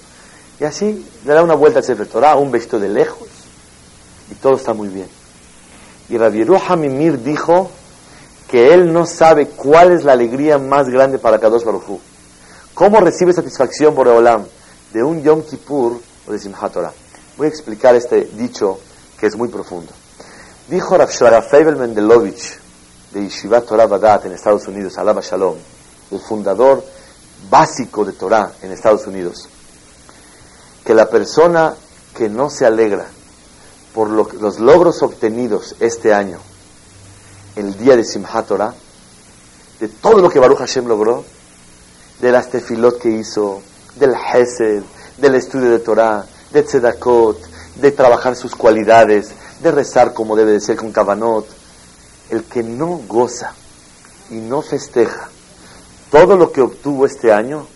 [0.60, 3.28] y así le da una vuelta al Sefer Torah, un vestido de lejos,
[4.30, 5.08] y todo está muy bien.
[6.10, 6.44] Y Rabbi
[6.76, 7.70] Mimir dijo
[8.48, 12.00] que él no sabe cuál es la alegría más grande para Kadosh Baruj
[12.74, 14.08] ¿Cómo recibe satisfacción por?
[14.92, 16.92] ¿De un Yom Kippur o de Simchat Torah?
[17.36, 18.78] Voy a explicar este dicho
[19.18, 19.92] que es muy profundo.
[20.68, 22.58] Dijo Rav Shvarafevel Mendelovich
[23.12, 25.56] de Yeshivat Torah Badat en Estados Unidos, Alaba Shalom,
[26.10, 26.84] el fundador
[27.48, 29.48] básico de Torah en Estados Unidos,
[30.90, 31.72] que la persona
[32.16, 33.06] que no se alegra
[33.94, 36.38] por los logros obtenidos este año,
[37.54, 38.74] el día de Simchat Torah,
[39.78, 41.24] de todo lo que Baruch Hashem logró,
[42.20, 43.62] de las tefilot que hizo,
[44.00, 44.82] del Hesed,
[45.18, 47.38] del estudio de Torah, de Tzedakot,
[47.76, 49.30] de trabajar sus cualidades,
[49.62, 51.46] de rezar como debe de ser con Kavanot.
[52.30, 53.54] El que no goza
[54.28, 55.28] y no festeja
[56.10, 57.68] todo lo que obtuvo este año,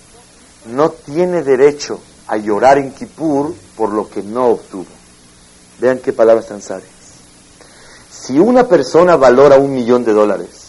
[0.66, 4.86] no tiene derecho a llorar en Kippur por lo que no obtuvo.
[5.78, 6.90] Vean qué palabras tan sabias.
[8.10, 10.68] Si una persona valora un millón de dólares,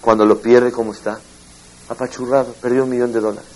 [0.00, 1.18] cuando lo pierde, ¿cómo está?
[1.88, 3.48] Apachurrado, perdió un millón de dólares.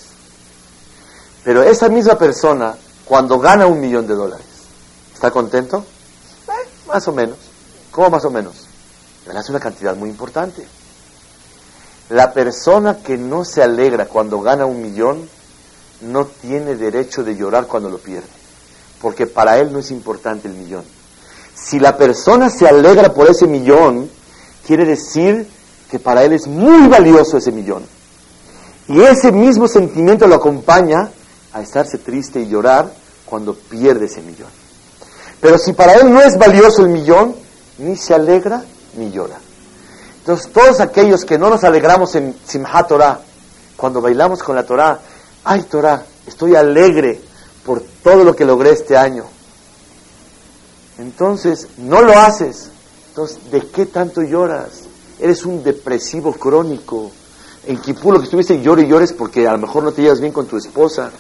[1.42, 4.46] Pero esa misma persona, cuando gana un millón de dólares,
[5.14, 5.84] ¿está contento?
[6.48, 7.38] Eh, más o menos.
[7.90, 8.54] ¿Cómo más o menos?
[9.26, 10.66] Es una cantidad muy importante.
[12.10, 15.28] La persona que no se alegra cuando gana un millón
[16.00, 18.26] no tiene derecho de llorar cuando lo pierde,
[19.00, 20.84] porque para él no es importante el millón.
[21.54, 24.10] Si la persona se alegra por ese millón,
[24.66, 25.48] quiere decir
[25.90, 27.84] que para él es muy valioso ese millón.
[28.88, 31.10] Y ese mismo sentimiento lo acompaña
[31.52, 32.92] a estarse triste y llorar
[33.24, 34.48] cuando pierde ese millón.
[35.40, 37.34] Pero si para él no es valioso el millón,
[37.78, 38.64] ni se alegra
[38.96, 39.38] ni llora.
[40.18, 43.20] Entonces, todos aquellos que no nos alegramos en Simhat Torah,
[43.76, 44.98] cuando bailamos con la Torah,
[45.44, 47.20] ay Torah, estoy alegre
[47.64, 49.24] por todo lo que logré este año.
[50.98, 52.70] Entonces, no lo haces.
[53.08, 54.84] Entonces, ¿de qué tanto lloras?
[55.18, 57.10] Eres un depresivo crónico.
[57.66, 60.20] En Kipur lo que estuviste llores y llores porque a lo mejor no te llevas
[60.20, 61.10] bien con tu esposa.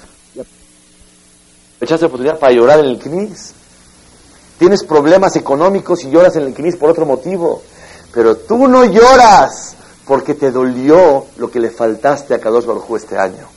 [1.80, 3.52] Echaste la oportunidad para llorar en el CNIS.
[4.58, 7.62] Tienes problemas económicos y lloras en el CNIS por otro motivo.
[8.12, 9.74] Pero tú no lloras
[10.06, 13.53] porque te dolió lo que le faltaste a Kadosh Baruj este año.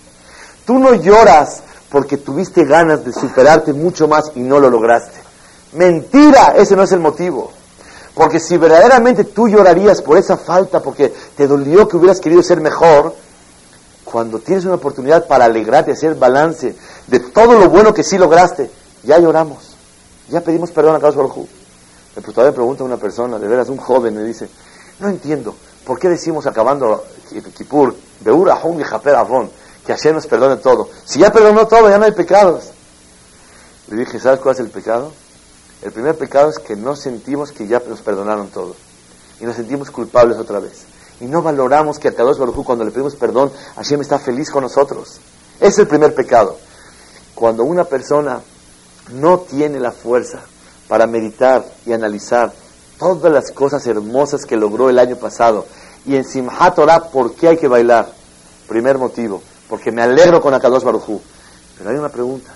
[0.68, 5.18] Tú no lloras porque tuviste ganas de superarte mucho más y no lo lograste.
[5.72, 7.52] Mentira, ese no es el motivo.
[8.14, 12.60] Porque si verdaderamente tú llorarías por esa falta, porque te dolió que hubieras querido ser
[12.60, 13.16] mejor,
[14.04, 16.76] cuando tienes una oportunidad para alegrarte, hacer balance
[17.08, 18.70] de todo lo bueno que sí lograste,
[19.04, 19.76] ya lloramos,
[20.30, 21.48] ya pedimos perdón a Kadosh Baruj
[22.16, 24.50] pero todavía pregunta a una persona, de veras un joven, me dice,
[25.00, 27.06] no entiendo, ¿por qué decimos acabando
[27.56, 29.50] Kippur, Beura, Hum y Avon,
[29.88, 30.90] que Hashem nos perdone todo?
[31.06, 32.72] Si ya perdonó todo, ya no hay pecados.
[33.88, 35.14] Le dije, ¿sabes cuál es el pecado?
[35.82, 38.76] El primer pecado es que no sentimos que ya nos perdonaron todo.
[39.40, 40.82] Y nos sentimos culpables otra vez.
[41.22, 44.64] Y no valoramos que a Kadosh Baruj cuando le pedimos perdón, Hashem está feliz con
[44.64, 45.22] nosotros.
[45.62, 46.58] Ese es el primer pecado.
[47.34, 48.42] Cuando una persona
[49.14, 50.42] no tiene la fuerza
[50.90, 52.52] para meditar y analizar
[53.00, 55.66] todas las cosas hermosas que logró el año pasado.
[56.06, 58.12] Y en Simhat Torah, ¿por qué hay que bailar?
[58.68, 61.22] Primer motivo, porque me alegro con Akadosh Barujú.
[61.78, 62.50] Pero hay una pregunta,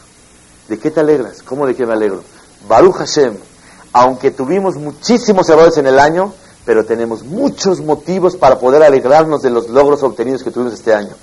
[0.67, 1.41] ¿de qué te alegras?
[1.43, 2.23] ¿Cómo de qué me alegro?
[2.67, 3.35] Baruch Hashem,
[3.93, 6.33] aunque tuvimos muchísimos errores en el año,
[6.65, 11.13] pero tenemos muchos motivos para poder alegrarnos de los logros obtenidos que tuvimos este año.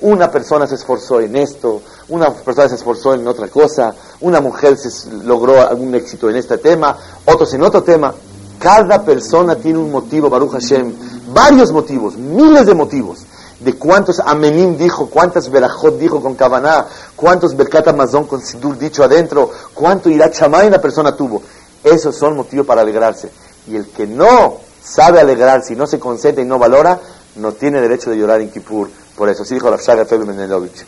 [0.00, 4.76] Una persona se esforzó en esto, una persona se esforzó en otra cosa, una mujer
[4.76, 8.14] se logró algún éxito en este tema, otros en otro tema.
[8.58, 10.92] Cada persona tiene un motivo, Baruch Hashem,
[11.32, 13.26] varios motivos, miles de motivos
[13.60, 19.04] de cuántos amenim dijo, cuántas verajot dijo con Kavaná, cuántos berkat amazon con sidur dicho
[19.04, 21.42] adentro, cuánto irá chamay la persona tuvo.
[21.84, 23.30] Esos son motivos para alegrarse.
[23.66, 26.98] Y el que no sabe alegrarse y no se concentra y no valora,
[27.36, 28.88] no tiene derecho de llorar en Kippur.
[29.16, 30.84] Por eso, así dijo la Shaga Menelovich.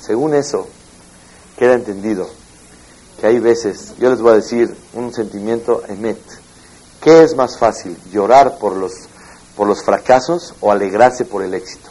[0.00, 0.66] Según eso,
[1.58, 2.28] queda entendido
[3.20, 6.18] que hay veces, yo les voy a decir un sentimiento emet.
[7.00, 8.92] ¿Qué es más fácil, llorar por los,
[9.56, 11.88] por los fracasos o alegrarse por el éxito?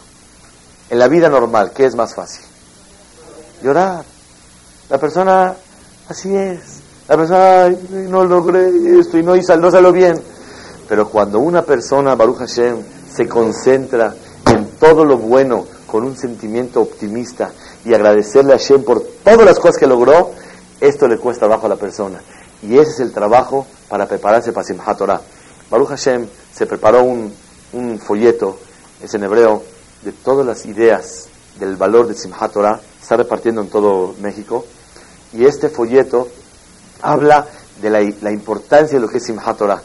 [0.89, 2.43] En la vida normal, ¿qué es más fácil?
[3.61, 4.03] Llorar.
[4.89, 5.53] La persona,
[6.07, 6.79] así es.
[7.07, 10.19] La persona, no logré esto y no, hizo, no salió bien.
[10.87, 12.77] Pero cuando una persona, Baruch Hashem,
[13.13, 14.15] se concentra
[14.47, 17.51] en todo lo bueno, con un sentimiento optimista
[17.85, 20.31] y agradecerle a Hashem por todas las cosas que logró,
[20.79, 22.19] esto le cuesta trabajo a la persona.
[22.63, 25.21] Y ese es el trabajo para prepararse para Simchat Torah.
[25.69, 27.31] Baruch Hashem se preparó un,
[27.73, 28.57] un folleto,
[29.03, 29.63] es en hebreo,
[30.01, 31.27] de todas las ideas
[31.59, 34.65] del valor de Simchat Torah, está repartiendo en todo México,
[35.33, 36.27] y este folleto
[37.01, 37.47] habla
[37.81, 39.81] de la, importancia de lo que es Simchat Torah.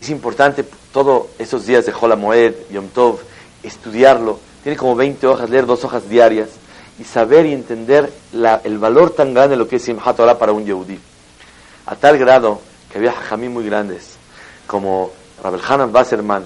[0.00, 3.20] Es importante todos esos días de Hola Moed, Yom Tov,
[3.62, 4.38] estudiarlo.
[4.62, 6.48] Tiene como 20 hojas, leer dos hojas diarias
[6.98, 8.12] y saber y entender
[8.64, 10.98] el valor tan grande de lo que es Simchat Torah para un Yehudi.
[11.86, 14.16] A tal grado que había hajamim muy grandes,
[14.66, 15.10] como
[15.42, 16.44] Rabel Hanan Wasserman,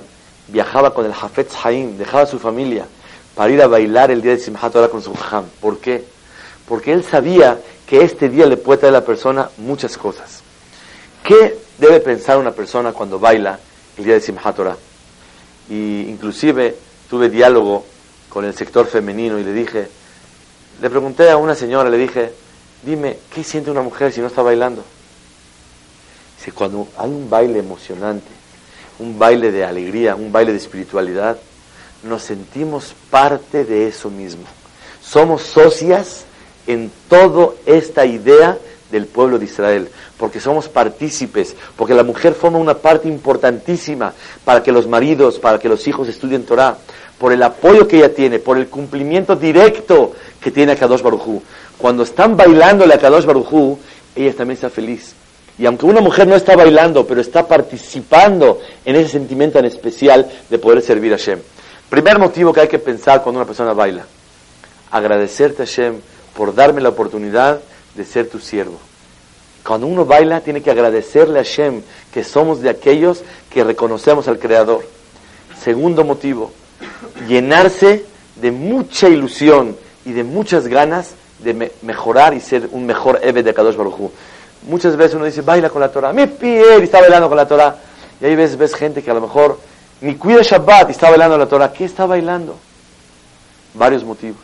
[0.48, 2.86] viajaba con el Hafetz Haim, dejaba a su familia
[3.34, 5.44] para ir a bailar el día de Simchat Torah con su jajam.
[5.60, 6.04] ¿Por qué?
[6.68, 10.42] Porque él sabía que este día le puede traer a la persona muchas cosas.
[11.22, 13.58] ¿Qué debe pensar una persona cuando baila
[13.96, 14.76] el día de Simchat Torah?
[15.68, 16.76] Y inclusive
[17.08, 17.84] tuve diálogo
[18.28, 19.88] con el sector femenino y le dije,
[20.80, 22.32] le pregunté a una señora, le dije,
[22.82, 24.84] dime, ¿qué siente una mujer si no está bailando?
[26.38, 28.28] Dice, cuando hay un baile emocionante,
[28.98, 31.36] un baile de alegría, un baile de espiritualidad,
[32.02, 34.44] nos sentimos parte de eso mismo.
[35.02, 36.24] Somos socias
[36.66, 38.58] en toda esta idea
[38.90, 44.12] del pueblo de Israel, porque somos partícipes, porque la mujer forma una parte importantísima
[44.44, 46.78] para que los maridos, para que los hijos estudien Torah,
[47.18, 51.42] por el apoyo que ella tiene, por el cumplimiento directo que tiene a Kadosh Barujú.
[51.78, 53.78] Cuando están bailándole a Kadosh Barujú,
[54.14, 55.14] ella también está feliz.
[55.58, 60.28] Y aunque una mujer no está bailando, pero está participando en ese sentimiento tan especial
[60.50, 61.38] de poder servir a Hashem.
[61.88, 64.04] Primer motivo que hay que pensar cuando una persona baila.
[64.90, 66.00] Agradecerte a Hashem
[66.36, 67.60] por darme la oportunidad
[67.94, 68.78] de ser tu siervo.
[69.64, 74.40] Cuando uno baila tiene que agradecerle a Hashem que somos de aquellos que reconocemos al
[74.40, 74.84] Creador.
[75.62, 76.52] Segundo motivo,
[77.28, 78.04] llenarse
[78.36, 83.54] de mucha ilusión y de muchas ganas de mejorar y ser un mejor Eve de
[83.54, 84.10] Kadosh Baruj
[84.66, 86.12] Muchas veces uno dice, baila con la Torah.
[86.12, 87.76] Mi pie y está bailando con la Torah.
[88.20, 89.58] Y ahí ves, ves gente que a lo mejor
[90.00, 91.72] ni cuida Shabbat y está bailando la Torah.
[91.72, 92.56] ¿Qué está bailando?
[93.74, 94.40] Varios motivos.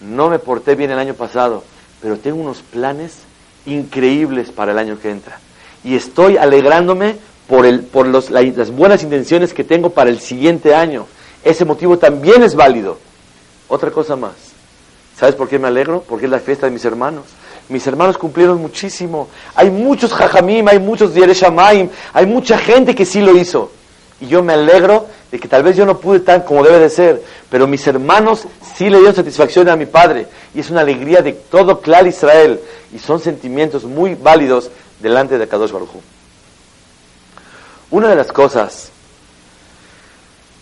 [0.00, 1.62] No me porté bien el año pasado,
[2.00, 3.18] pero tengo unos planes
[3.66, 5.38] increíbles para el año que entra.
[5.84, 10.74] Y estoy alegrándome por, el, por los, las buenas intenciones que tengo para el siguiente
[10.74, 11.06] año.
[11.44, 12.98] Ese motivo también es válido.
[13.68, 14.32] Otra cosa más.
[15.18, 16.02] ¿Sabes por qué me alegro?
[16.08, 17.24] Porque es la fiesta de mis hermanos.
[17.70, 19.28] Mis hermanos cumplieron muchísimo.
[19.54, 23.70] Hay muchos jajamim, hay muchos diereshamaim, hay mucha gente que sí lo hizo.
[24.20, 26.90] Y yo me alegro de que tal vez yo no pude tan como debe de
[26.90, 30.26] ser, pero mis hermanos sí le dieron satisfacción a mi padre.
[30.52, 32.60] Y es una alegría de todo Clar Israel.
[32.92, 35.90] Y son sentimientos muy válidos delante de Kadosh Baruj
[37.90, 38.90] Una de las cosas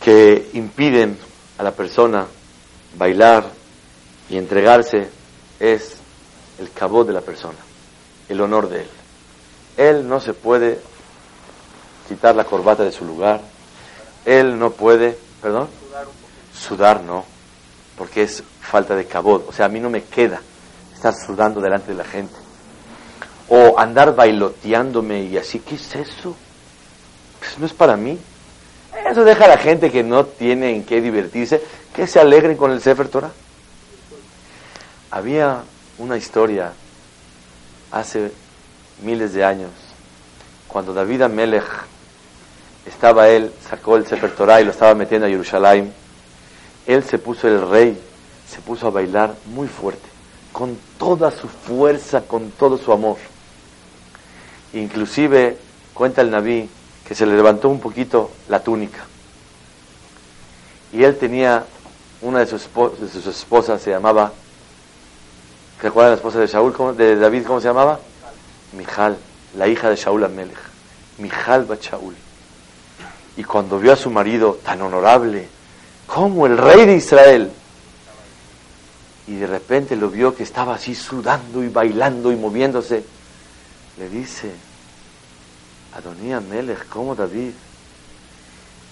[0.04, 1.16] que impiden
[1.56, 2.26] a la persona
[2.96, 3.44] bailar
[4.28, 5.08] y entregarse
[5.58, 5.97] es
[6.58, 7.58] el cabot de la persona,
[8.28, 8.88] el honor de él.
[9.76, 10.80] Él no se puede
[12.08, 13.40] quitar la corbata de su lugar,
[14.24, 15.68] él no puede, perdón,
[16.54, 17.24] sudar no,
[17.96, 20.40] porque es falta de cabot, o sea, a mí no me queda
[20.94, 22.34] estar sudando delante de la gente,
[23.48, 26.36] o andar bailoteándome y así, ¿qué es eso?
[27.38, 28.18] Pues no es para mí.
[29.10, 31.62] Eso deja a la gente que no tiene en qué divertirse,
[31.94, 33.30] que se alegren con el Sefer Torah.
[35.10, 35.62] Había
[35.98, 36.72] una historia
[37.90, 38.32] hace
[39.02, 39.70] miles de años,
[40.68, 41.64] cuando David Amelech
[42.86, 45.92] estaba él, sacó el Sefer Torah y lo estaba metiendo a Jerusalén,
[46.86, 48.00] él se puso el rey,
[48.48, 50.08] se puso a bailar muy fuerte,
[50.52, 53.18] con toda su fuerza, con todo su amor.
[54.72, 55.58] Inclusive
[55.94, 56.68] cuenta el Naví
[57.06, 59.04] que se le levantó un poquito la túnica.
[60.92, 61.64] Y él tenía
[62.20, 62.68] una de sus,
[63.00, 64.32] de sus esposas se llamaba,
[65.82, 68.00] ¿recuerdan la esposa de Shaul, de David, cómo se llamaba?
[68.72, 69.16] Mijal,
[69.56, 70.58] la hija de Shaul Amelech.
[71.18, 72.14] Mijal bat Shaul.
[73.36, 75.48] Y cuando vio a su marido tan honorable,
[76.06, 77.50] como el rey de Israel,
[79.26, 83.04] y de repente lo vio que estaba así sudando y bailando y moviéndose,
[83.98, 84.50] le dice,
[85.94, 87.52] Adonía Melech, como David,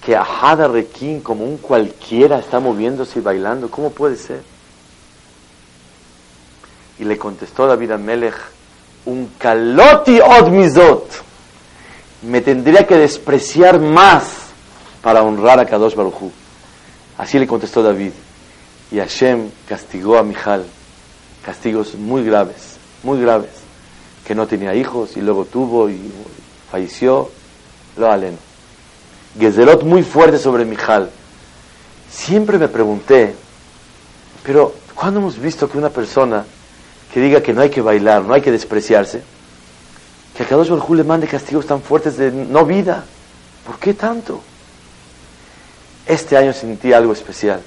[0.04, 4.42] que Ahada Requín, como un cualquiera, está moviéndose y bailando, ¿cómo puede ser?
[6.98, 8.34] Y le contestó David a Melech,
[9.04, 11.26] un kaloti odmizot,
[12.22, 14.24] me tendría que despreciar más
[15.02, 16.32] para honrar a Kadosh Baruchu.
[17.18, 18.12] Así le contestó David.
[18.90, 20.64] Y Hashem castigó a Mijal,
[21.44, 23.50] castigos muy graves, muy graves,
[24.26, 26.12] que no tenía hijos y luego tuvo y
[26.70, 27.30] falleció,
[27.96, 28.38] lo aleno.
[29.38, 31.10] Gezerot muy fuerte sobre Mijal.
[32.10, 33.34] Siempre me pregunté,
[34.42, 36.44] pero ¿cuándo hemos visto que una persona
[37.16, 39.22] que diga que no hay que bailar, no hay que despreciarse,
[40.36, 43.04] que a Kadosh Baruj le mande castigos tan fuertes de no vida?
[43.66, 44.42] ¿Por qué tanto?
[46.04, 47.62] Este año sentí algo especial.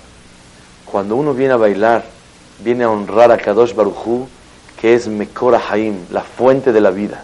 [0.86, 2.06] Cuando uno viene a bailar,
[2.60, 4.28] viene a honrar a Kadosh Baruj
[4.80, 7.24] que es Mekora Haim, la fuente de la vida.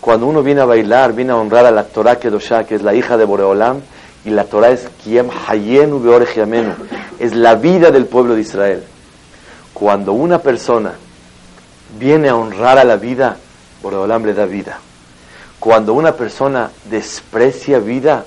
[0.00, 2.94] Cuando uno viene a bailar, viene a honrar a la Torah Kedoshá, que es la
[2.94, 3.80] hija de Boreolam,
[4.24, 6.74] y la Torah es Kiem Hayenu Beorejiamenu,
[7.18, 8.84] es la vida del pueblo de Israel.
[9.74, 10.92] Cuando una persona
[11.96, 13.36] viene a honrar a la vida,
[13.82, 14.78] Boreolam le da vida.
[15.58, 18.24] Cuando una persona desprecia vida,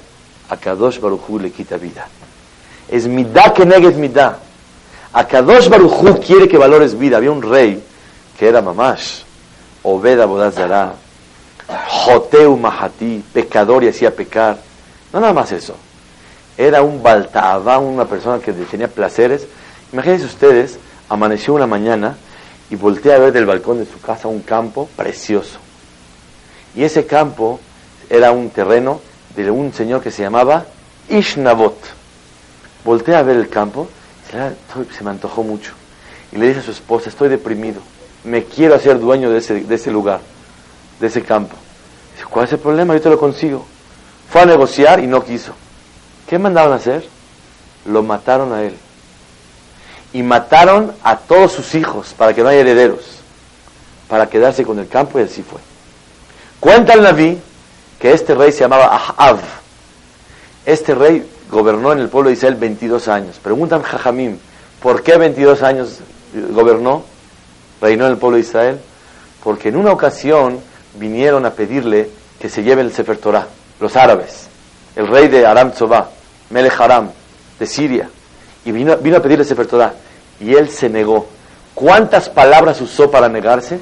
[0.50, 2.08] a Kadosh Baruchu le quita vida.
[2.90, 4.40] Es midá que negues midá.
[5.14, 7.18] A Kadosh Baruchu quiere que valores vida.
[7.18, 7.82] Había un rey
[8.38, 9.22] que era mamash,
[9.84, 10.94] Obeda Bodazara,
[11.88, 14.58] Joteu Mahati, pecador y hacía pecar.
[15.14, 15.76] No nada más eso.
[16.58, 19.48] Era un baltaabá, una persona que tenía placeres.
[19.94, 22.18] Imagínense ustedes, amaneció una mañana
[22.72, 25.60] y voltea a ver del balcón de su casa un campo precioso.
[26.74, 27.60] Y ese campo
[28.10, 29.02] era un terreno
[29.36, 30.66] de un señor que se llamaba
[31.10, 31.78] Ishnabot.
[32.86, 33.90] Voltea a ver el campo,
[34.98, 35.74] se me antojó mucho.
[36.32, 37.82] Y le dice a su esposa, estoy deprimido,
[38.24, 40.22] me quiero hacer dueño de ese, de ese lugar
[41.02, 41.56] de ese campo.
[42.14, 42.94] Dice, ¿cuál es el problema?
[42.94, 43.66] Yo te lo consigo.
[44.30, 45.54] Fue a negociar y no quiso.
[46.28, 47.06] ¿Qué mandaron a hacer?
[47.86, 48.78] Lo mataron a él.
[50.14, 53.20] Y mataron a todos sus hijos para que no haya herederos,
[54.10, 55.60] para quedarse con el campo y así fue.
[56.60, 57.40] Cuenta el Naví
[58.00, 59.40] que este rey se llamaba Ahav.
[60.66, 63.40] Este rey gobernó en el pueblo de Israel 22 años.
[63.40, 64.38] Preguntan Jajamim,
[64.82, 66.00] ¿por qué 22 años
[66.52, 67.04] gobernó?
[67.82, 68.80] Reinó en el pueblo de Israel.
[69.44, 70.60] Porque en una ocasión
[70.96, 72.10] vinieron a pedirle
[72.40, 73.48] que se lleve el Sefer Torah,
[73.80, 74.48] los árabes,
[74.96, 76.10] el rey de Aram Tzobá,
[76.50, 77.10] Melech Aram,
[77.60, 78.10] de Siria,
[78.66, 79.94] y vino, vino a pedirle Sefer Torah,
[80.40, 81.28] y él se negó.
[81.74, 83.80] ¿Cuántas palabras usó para negarse?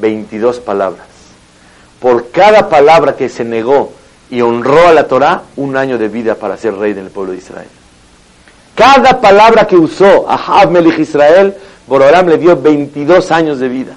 [0.00, 1.06] 22 palabras.
[2.00, 3.92] Por cada palabra que se negó
[4.30, 7.38] y honró a la Torah, un año de vida para ser rey del pueblo de
[7.38, 7.68] Israel.
[8.74, 11.54] Cada palabra que usó a Melech Israel,
[11.86, 13.96] Borolam le dio 22 años de vida.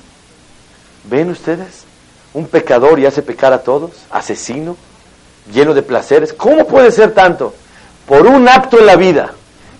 [1.06, 1.84] ¿Ven ustedes?
[2.34, 4.76] un pecador y hace pecar a todos, asesino,
[5.54, 6.34] lleno de placeres.
[6.34, 7.54] ¿Cómo puede ser tanto?
[8.08, 9.34] Por un acto en la vida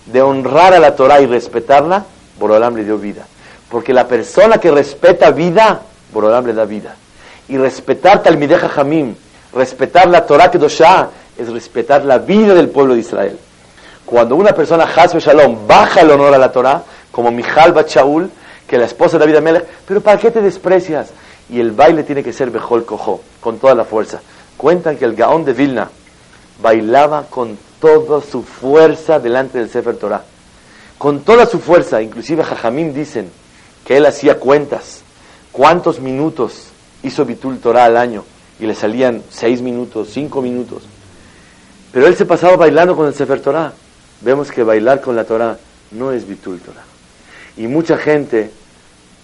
[0.06, 2.04] de honrar a la Torah y respetarla,
[2.38, 3.26] Borolam le dio vida.
[3.70, 5.82] Porque la persona que respeta vida,
[6.12, 6.96] Borolam le da vida.
[7.48, 9.14] Y respetar Talmideja Jamim,
[9.52, 13.38] respetar la Torah Kedoshah, es respetar la vida del pueblo de Israel.
[14.06, 18.30] Cuando una persona, Hasbe Shalom, baja el honor a la Torah, como Mijal Bachaul,
[18.66, 21.12] que la esposa de David Amelech, pero ¿para qué te desprecias?
[21.48, 24.20] y el baile tiene que ser Bejol Cojo, con toda la fuerza.
[24.56, 25.90] Cuentan que el Gaón de Vilna
[26.62, 30.24] bailaba con toda su fuerza delante del Sefer Torah.
[30.96, 33.30] Con toda su fuerza, inclusive Jajamim dicen
[33.84, 35.02] que él hacía cuentas.
[35.52, 36.68] ¿Cuántos minutos
[37.02, 38.24] hizo Bitul Torah al año?
[38.58, 40.84] Y le salían seis minutos, cinco minutos.
[41.92, 43.74] Pero él se pasaba bailando con el Sefer Torah.
[44.22, 45.58] Vemos que bailar con la Torah
[45.90, 46.84] no es Bitul Torah.
[47.58, 48.50] Y mucha gente,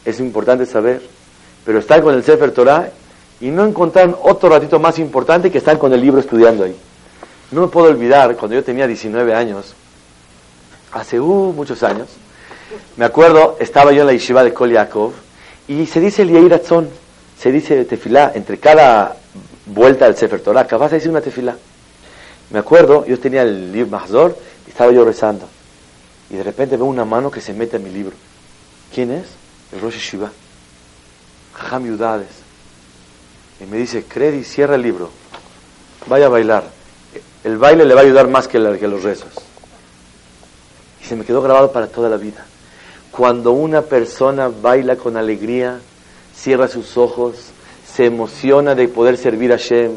[0.05, 1.01] es importante saber,
[1.65, 2.91] pero están con el Sefer Torah
[3.41, 6.77] y no encontraron otro ratito más importante que estar con el libro estudiando ahí.
[7.51, 9.75] No me puedo olvidar, cuando yo tenía 19 años,
[10.93, 12.09] hace uh, muchos años,
[12.97, 15.13] me acuerdo, estaba yo en la yeshiva de Kol Yaakov,
[15.67, 16.61] y se dice el Yeir
[17.39, 19.17] se dice tefilá, entre cada
[19.67, 21.57] vuelta del Sefer Torah, acabas de decir una tefilá.
[22.51, 24.37] Me acuerdo, yo tenía el libro Mahzor,
[24.67, 25.49] y estaba yo rezando,
[26.31, 28.15] y de repente veo una mano que se mete en mi libro.
[28.95, 29.27] ¿Quién es?
[29.73, 30.31] El Rosh Yeshiva.
[31.55, 35.11] Jajam Y me dice, Credi, cierra el libro.
[36.07, 36.80] Vaya a bailar.
[37.45, 39.33] El baile le va a ayudar más que, que los rezos.
[41.03, 42.45] Y se me quedó grabado para toda la vida.
[43.11, 45.81] Cuando una persona baila con alegría,
[46.35, 47.37] cierra sus ojos,
[47.87, 49.93] se emociona de poder servir a Shem,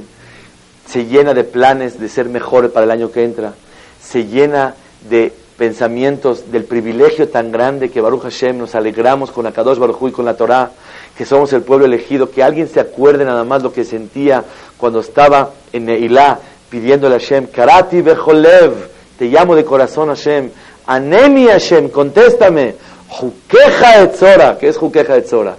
[0.88, 3.54] se llena de planes de ser mejor para el año que entra,
[4.02, 4.76] se llena
[5.10, 10.12] de pensamientos del privilegio tan grande que Baruch Hashem nos alegramos con Akadosh Baruj y
[10.12, 10.72] con la Torah,
[11.18, 14.44] que somos el pueblo elegido, que alguien se acuerde nada más lo que sentía
[14.78, 16.39] cuando estaba en Neilá
[16.74, 18.74] pidiéndole a Hashem, Karati Bejolev,
[19.19, 20.49] te llamo de corazón Hashem,
[20.88, 22.74] Anemi Hashem, contéstame,
[23.09, 25.55] Juqueja Etzora, ¿qué es Juqueja Etzora?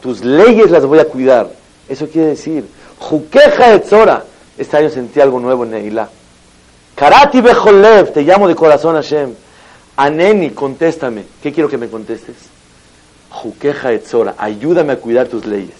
[0.00, 1.50] Tus leyes las voy a cuidar.
[1.88, 2.64] Eso quiere decir,
[3.00, 4.22] Juqueja Etzora.
[4.56, 6.08] Este año sentí algo nuevo en Neilá.
[6.94, 9.34] Karati Bejolev, te llamo de corazón Hashem.
[9.96, 11.24] Aneni, contéstame.
[11.42, 12.36] ¿Qué quiero que me contestes?
[13.30, 15.74] Juqueja Etzora, ayúdame a cuidar tus leyes.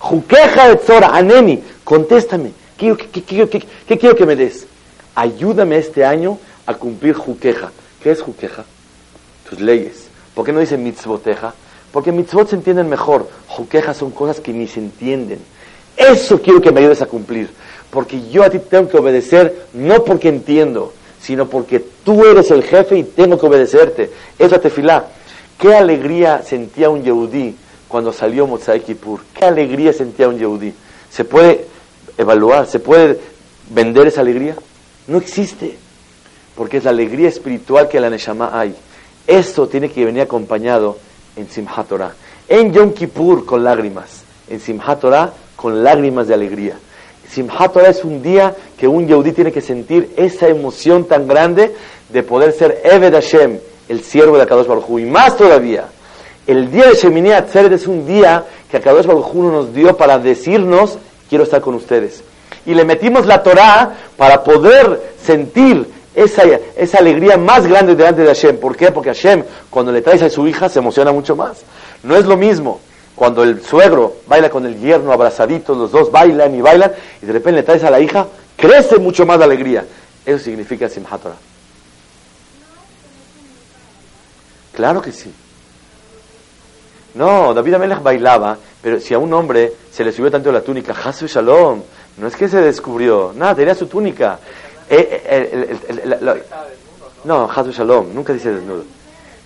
[0.00, 2.65] Juqueja Etzora, Aneni, contéstame.
[2.76, 3.22] ¿Qué, qué,
[3.98, 4.66] quiero que me des?
[5.14, 7.72] Ayúdame este año a cumplir Juqueja.
[8.02, 8.64] ¿Qué es Juqueja?
[9.48, 10.08] Tus leyes.
[10.34, 11.54] ¿Por qué no dice mitzvoteja?
[11.90, 13.28] Porque mitzvot se entienden mejor.
[13.48, 15.38] Juqueja son cosas que ni se entienden.
[15.96, 17.48] Eso quiero que me ayudes a cumplir.
[17.90, 22.62] Porque yo a ti tengo que obedecer no porque entiendo, sino porque tú eres el
[22.62, 24.10] jefe y tengo que obedecerte.
[24.38, 25.06] Es la tefilá.
[25.58, 27.56] Qué alegría sentía un Yehudí
[27.88, 29.20] cuando salió Motzai Kippur.
[29.32, 30.74] Qué alegría sentía un Yehudí.
[31.10, 31.66] ¿Se puede
[32.18, 32.66] evaluar?
[32.66, 33.18] ¿Se puede
[33.70, 34.56] vender esa alegría?
[35.06, 35.76] No existe.
[36.54, 38.74] Porque es la alegría espiritual que la Neshama hay.
[39.26, 40.96] Esto tiene que venir acompañado
[41.36, 42.14] en Simchat Torah.
[42.48, 44.22] En Yom Kippur con lágrimas.
[44.48, 46.78] En Simchat Torah con lágrimas de alegría.
[47.28, 51.74] Simchat Torah es un día que un Yehudí tiene que sentir esa emoción tan grande
[52.08, 53.58] de poder ser Eved Hashem,
[53.88, 55.88] el siervo de Akadosh Baruj Y más todavía,
[56.46, 60.98] el día de Shemini Atzeret es un día que Akadosh Baruj nos dio para decirnos,
[61.28, 62.22] quiero estar con ustedes.
[62.64, 66.42] Y le metimos la Torah para poder sentir esa,
[66.76, 68.58] esa alegría más grande delante de Hashem.
[68.58, 68.90] ¿Por qué?
[68.90, 71.62] Porque Hashem, cuando le traes a su hija, se emociona mucho más.
[72.02, 72.80] No es lo mismo
[73.14, 77.32] cuando el suegro baila con el yerno abrazaditos, los dos bailan y bailan, y de
[77.32, 79.84] repente le traes a la hija, crece mucho más la alegría.
[80.24, 81.36] Eso significa Simchat Torah.
[84.72, 85.32] Claro que sí.
[87.16, 90.92] No, David Amelech bailaba, pero si a un hombre se le subió tanto la túnica,
[90.92, 91.80] Hasu Shalom,
[92.18, 94.38] no es que se descubrió, nada, tenía su túnica.
[94.88, 95.76] Eh, eh,
[97.24, 98.84] no, Hasu Shalom, nunca dice desnudo.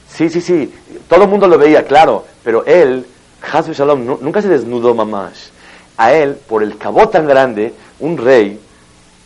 [0.09, 0.75] Sí, sí, sí,
[1.09, 3.07] todo el mundo lo veía, claro, pero él,
[3.53, 5.53] Hasu Shalom, nunca se desnudó mamás.
[5.97, 8.59] A él, por el cabo tan grande, un rey,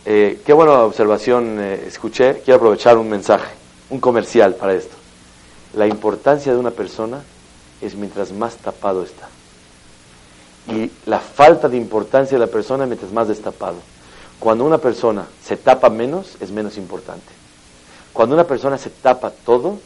[0.05, 3.51] eh, qué buena observación escuché, quiero aprovechar un mensaje,
[3.89, 4.95] un comercial para esto.
[5.73, 7.23] La importancia de una persona
[7.85, 9.27] es mientras más tapado está.
[10.67, 13.77] Y la falta de importancia de la persona mientras más destapado.
[14.39, 17.31] Cuando una persona se tapa menos, es menos importante.
[18.13, 19.77] Cuando una persona se tapa todo,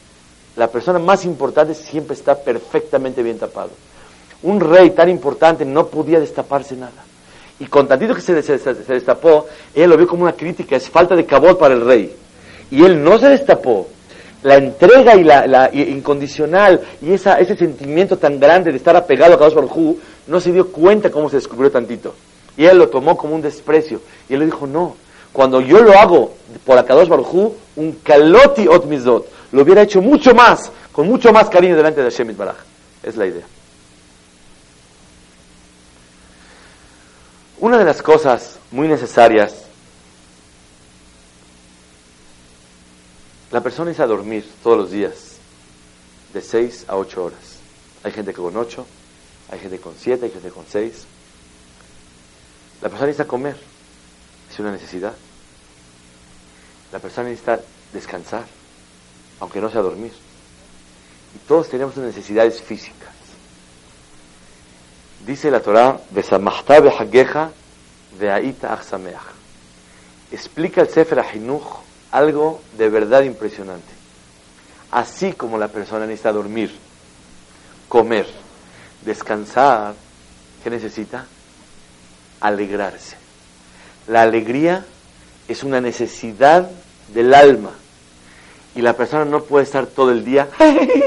[0.56, 3.72] la persona más importante siempre está perfectamente bien tapado.
[4.44, 7.04] Un rey tan importante no podía destaparse nada.
[7.60, 11.26] Y con tantito que se, destapó, él lo vio como una crítica, es falta de
[11.26, 12.16] cabot para el rey.
[12.72, 13.88] Y él no se destapó,
[14.44, 19.38] la entrega y la, incondicional y esa, ese sentimiento tan grande de estar apegado a
[19.38, 22.14] Kadosh Baruj no se dio cuenta cómo se descubrió tantito.
[22.56, 24.02] Y él lo tomó como un desprecio.
[24.28, 24.96] Y él le dijo, no,
[25.34, 26.34] cuando yo lo hago
[26.66, 28.86] por Akadosh Baruj un kaloti ot
[29.52, 32.58] lo hubiera hecho mucho más, con mucho más cariño delante de Hashem Baraj.
[33.04, 33.46] Es la idea.
[37.60, 39.69] Una de las cosas muy necesarias
[43.52, 45.38] La persona es a dormir todos los días,
[46.34, 47.58] de 6 a 8 horas.
[48.04, 48.86] Hay gente con 8,
[49.52, 50.94] hay gente con 7, hay gente con 6.
[52.82, 53.58] La persona necesita comer,
[54.52, 55.14] es una necesidad.
[56.92, 57.60] La persona necesita
[57.92, 58.46] descansar,
[59.40, 60.12] aunque no sea dormir.
[61.36, 63.10] Y todos tenemos necesidades físicas.
[65.26, 66.00] Dice la Torah,
[70.32, 73.88] Explica el Sefer Ahinuch algo de verdad impresionante.
[74.92, 76.76] Así como la persona necesita dormir,
[77.88, 78.28] comer,
[79.06, 79.94] descansar,
[80.64, 81.26] ¿qué necesita?
[82.42, 83.16] Alegrarse.
[84.08, 84.86] La alegría
[85.48, 86.70] es una necesidad
[87.14, 87.72] del alma.
[88.76, 90.48] Y la persona no puede estar todo el día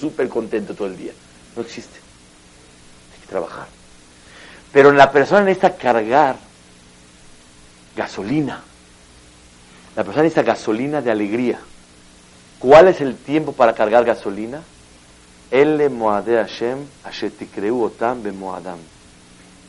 [0.00, 1.12] súper contento todo el día.
[1.54, 1.98] No existe.
[3.14, 3.68] Hay que trabajar.
[4.72, 6.36] Pero la persona necesita cargar
[7.94, 8.62] gasolina
[9.96, 11.58] la persona necesita gasolina de alegría.
[12.58, 14.62] ¿Cuál es el tiempo para cargar gasolina?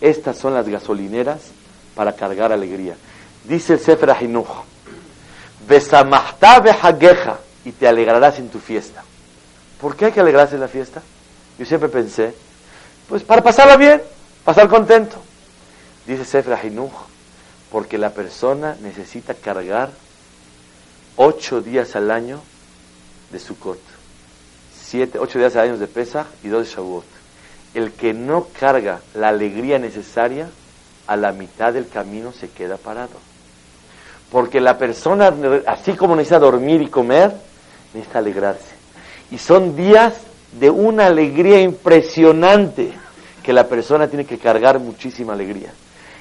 [0.01, 1.39] Estas son las gasolineras
[1.95, 2.95] para cargar alegría.
[3.45, 4.47] Dice el Sefer Ahinuch,
[7.63, 9.03] y te alegrarás en tu fiesta.
[9.79, 11.01] ¿Por qué hay que alegrarse en la fiesta?
[11.57, 12.33] Yo siempre pensé,
[13.07, 14.01] pues para pasarla bien,
[14.43, 15.15] pasar contento.
[16.05, 16.91] Dice Sefer Hinuch,
[17.71, 19.91] porque la persona necesita cargar
[21.17, 22.39] ocho días al año
[23.31, 23.79] de Sukkot,
[24.73, 27.05] siete, ocho días al año de Pesach y dos de Shavuot.
[27.73, 30.49] El que no carga la alegría necesaria,
[31.07, 33.13] a la mitad del camino se queda parado.
[34.31, 35.33] Porque la persona,
[35.65, 37.31] así como necesita dormir y comer,
[37.93, 38.75] necesita alegrarse.
[39.31, 40.15] Y son días
[40.59, 42.91] de una alegría impresionante
[43.41, 45.71] que la persona tiene que cargar muchísima alegría.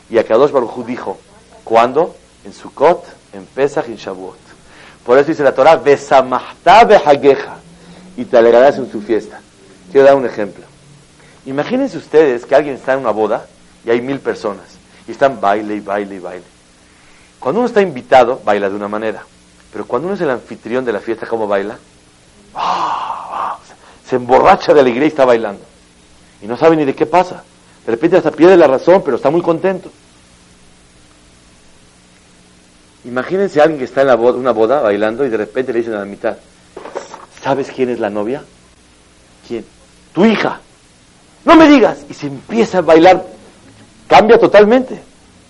[0.08, 1.18] Y Akadosh Baruj Hu dijo,
[1.64, 2.14] ¿cuándo?
[2.44, 4.45] En Sukkot, en Pesach y en Shavuot.
[5.06, 5.80] Por eso dice la Torah,
[8.16, 9.40] y te alegrarás en su fiesta.
[9.92, 10.64] Quiero dar un ejemplo.
[11.46, 13.46] Imagínense ustedes que alguien está en una boda
[13.84, 14.64] y hay mil personas
[15.06, 16.44] y están baile y baile y baile.
[17.38, 19.22] Cuando uno está invitado, baila de una manera.
[19.72, 21.78] Pero cuando uno es el anfitrión de la fiesta, ¿cómo baila?
[22.54, 23.58] ¡Ah!
[24.04, 25.62] Se emborracha de alegría y está bailando.
[26.42, 27.44] Y no sabe ni de qué pasa.
[27.84, 29.90] De repente hasta pierde la razón, pero está muy contento.
[33.06, 36.00] Imagínense a alguien que está en una boda bailando y de repente le dicen a
[36.00, 36.36] la mitad,
[37.42, 38.42] ¿sabes quién es la novia?
[39.46, 39.64] ¿Quién?
[40.12, 40.60] Tu hija.
[41.44, 42.04] No me digas.
[42.10, 43.24] Y se empieza a bailar
[44.06, 45.00] Cambia totalmente,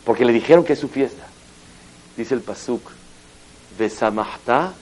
[0.04, 1.24] porque le dijeron que es su fiesta.
[2.16, 2.80] Dice el Pasuk,
[3.78, 4.72] Besamahta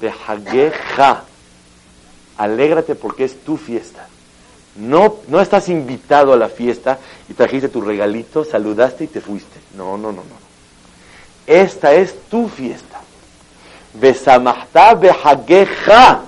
[0.00, 1.24] Behageja.
[2.36, 4.06] Alégrate porque es tu fiesta.
[4.76, 6.98] No, no estás invitado a la fiesta
[7.28, 9.58] y trajiste tu regalito, saludaste y te fuiste.
[9.76, 10.47] No, no, no, no.
[11.48, 13.00] Esta es tu fiesta.
[13.94, 16.20] Besamahta Behageja.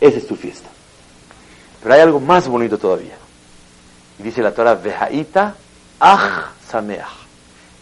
[0.00, 0.68] Esa es tu fiesta.
[1.80, 3.14] Pero hay algo más bonito todavía.
[4.18, 5.54] Y dice la Torah, Behaita
[6.00, 7.06] Aj Sameach.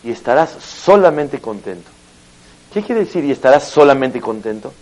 [0.04, 1.88] Y estarás solamente contento.
[2.74, 4.74] ¿Qué quiere decir y estarás solamente contento?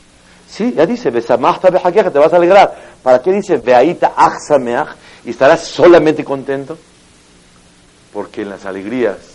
[0.48, 2.76] Sí, ya dice, Besamachta te vas a alegrar.
[3.04, 4.96] ¿Para qué dice Beaita Aj Sameach?
[5.24, 6.76] Y estarás solamente contento?
[8.12, 9.29] Porque en las alegrías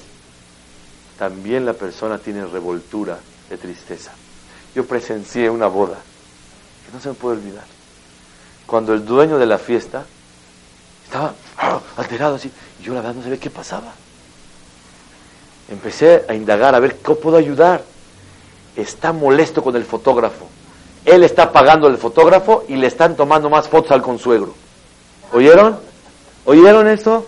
[1.17, 3.17] también la persona tiene revoltura
[3.49, 4.11] de tristeza.
[4.75, 5.97] Yo presencié una boda
[6.85, 7.63] que no se me puede olvidar.
[8.65, 10.05] Cuando el dueño de la fiesta
[11.05, 11.79] estaba ¡ah!
[11.97, 12.51] alterado así.
[12.81, 13.93] Yo la verdad no sabía qué pasaba.
[15.69, 17.83] Empecé a indagar, a ver cómo puedo ayudar.
[18.75, 20.47] Está molesto con el fotógrafo.
[21.05, 24.53] Él está pagando el fotógrafo y le están tomando más fotos al consuegro.
[25.31, 25.79] ¿Oyeron?
[26.45, 27.27] ¿Oyeron esto?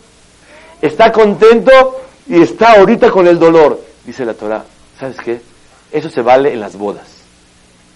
[0.81, 3.81] Está contento y está ahorita con el dolor.
[4.05, 4.65] Dice la Torah,
[4.99, 5.41] ¿sabes qué?
[5.91, 7.07] Eso se vale en las bodas.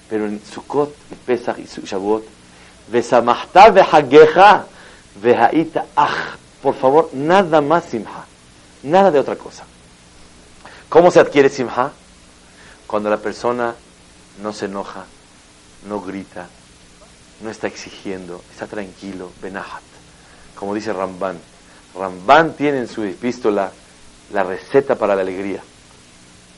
[0.10, 2.24] Pero en Sukkot y Pesach y Shavuot.
[6.62, 8.26] Por favor, nada más simha.
[8.84, 9.64] Nada de otra cosa.
[10.90, 11.92] ¿Cómo se adquiere simha?
[12.88, 13.76] Cuando la persona
[14.42, 15.06] no se enoja,
[15.88, 16.48] no grita,
[17.42, 19.82] no está exigiendo, está tranquilo, benahat.
[20.56, 21.40] Como dice Ramban.
[21.98, 23.72] Ramban tiene en su epístola
[24.34, 25.62] la receta para la alegría.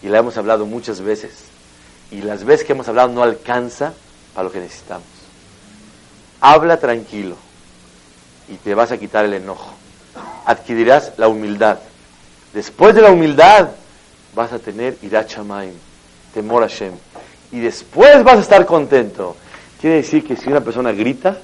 [0.01, 1.31] Y la hemos hablado muchas veces.
[2.11, 3.93] Y las veces que hemos hablado no alcanza
[4.33, 5.07] para lo que necesitamos.
[6.41, 7.35] Habla tranquilo
[8.49, 9.71] y te vas a quitar el enojo.
[10.45, 11.79] Adquirirás la humildad.
[12.53, 13.69] Después de la humildad
[14.35, 15.73] vas a tener irachamaim,
[16.33, 16.93] temor a Shem.
[17.51, 19.37] Y después vas a estar contento.
[19.79, 21.37] Quiere decir que si una persona grita,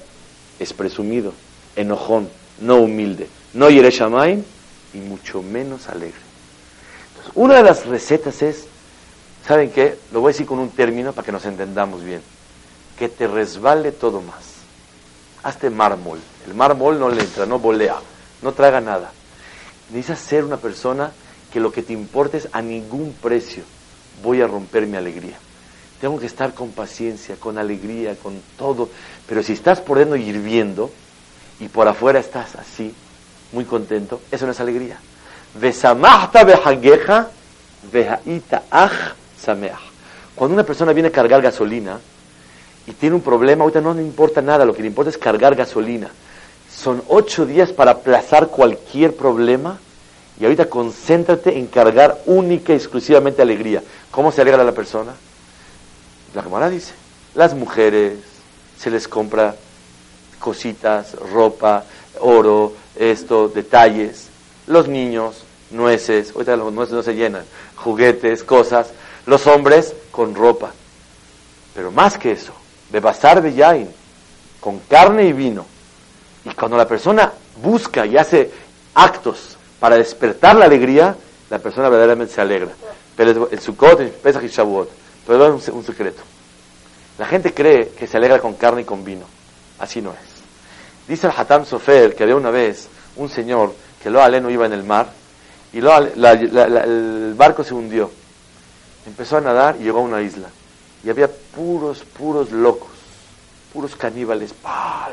[0.58, 1.32] es presumido,
[1.76, 2.28] enojón,
[2.60, 4.44] no humilde, no yereshamaim
[4.94, 6.20] y mucho menos alegre.
[7.08, 8.66] Entonces, una de las recetas es,
[9.46, 9.98] ¿saben qué?
[10.12, 12.22] Lo voy a decir con un término para que nos entendamos bien.
[12.98, 14.60] Que te resbale todo más
[15.42, 16.20] hazte mármol.
[16.46, 17.96] El mármol no le entra, no volea,
[18.42, 19.12] no traga nada.
[19.90, 21.12] Necesitas ser una persona
[21.52, 23.64] que lo que te importe es a ningún precio
[24.22, 25.36] voy a romper mi alegría.
[26.00, 28.88] Tengo que estar con paciencia, con alegría, con todo.
[29.26, 30.90] Pero si estás por dentro hirviendo
[31.58, 32.94] y por afuera estás así,
[33.52, 34.98] muy contento, eso no es alegría.
[40.34, 41.98] Cuando una persona viene a cargar gasolina,
[42.86, 45.54] y tiene un problema, ahorita no le importa nada, lo que le importa es cargar
[45.54, 46.08] gasolina.
[46.74, 49.78] Son ocho días para aplazar cualquier problema
[50.40, 53.82] y ahorita concéntrate en cargar única y exclusivamente alegría.
[54.10, 55.12] ¿Cómo se alegra la persona?
[56.34, 56.94] La cámara dice,
[57.34, 58.14] las mujeres
[58.78, 59.54] se les compra
[60.38, 61.84] cositas, ropa,
[62.20, 64.28] oro, esto, detalles.
[64.66, 67.44] Los niños, nueces, ahorita los nueces no se llenan,
[67.76, 68.90] juguetes, cosas.
[69.26, 70.72] Los hombres con ropa.
[71.74, 72.52] Pero más que eso,
[72.90, 73.88] de basar de yain,
[74.60, 75.66] con carne y vino.
[76.44, 77.32] Y cuando la persona
[77.62, 78.50] busca y hace
[78.94, 81.16] actos para despertar la alegría,
[81.48, 82.70] la persona verdaderamente se alegra.
[83.16, 84.90] Pero el Sukkot, el Pesach y Shavuot.
[85.26, 86.22] Pero un, un secreto.
[87.18, 89.26] La gente cree que se alegra con carne y con vino.
[89.78, 90.29] Así no es.
[91.10, 92.86] Dice el Hatam Sofer que había una vez
[93.16, 95.08] un señor que lo aleno iba en el mar
[95.72, 98.12] y el barco se hundió.
[99.04, 100.46] Empezó a nadar y llegó a una isla.
[101.02, 102.90] Y había puros, puros locos,
[103.72, 104.54] puros caníbales,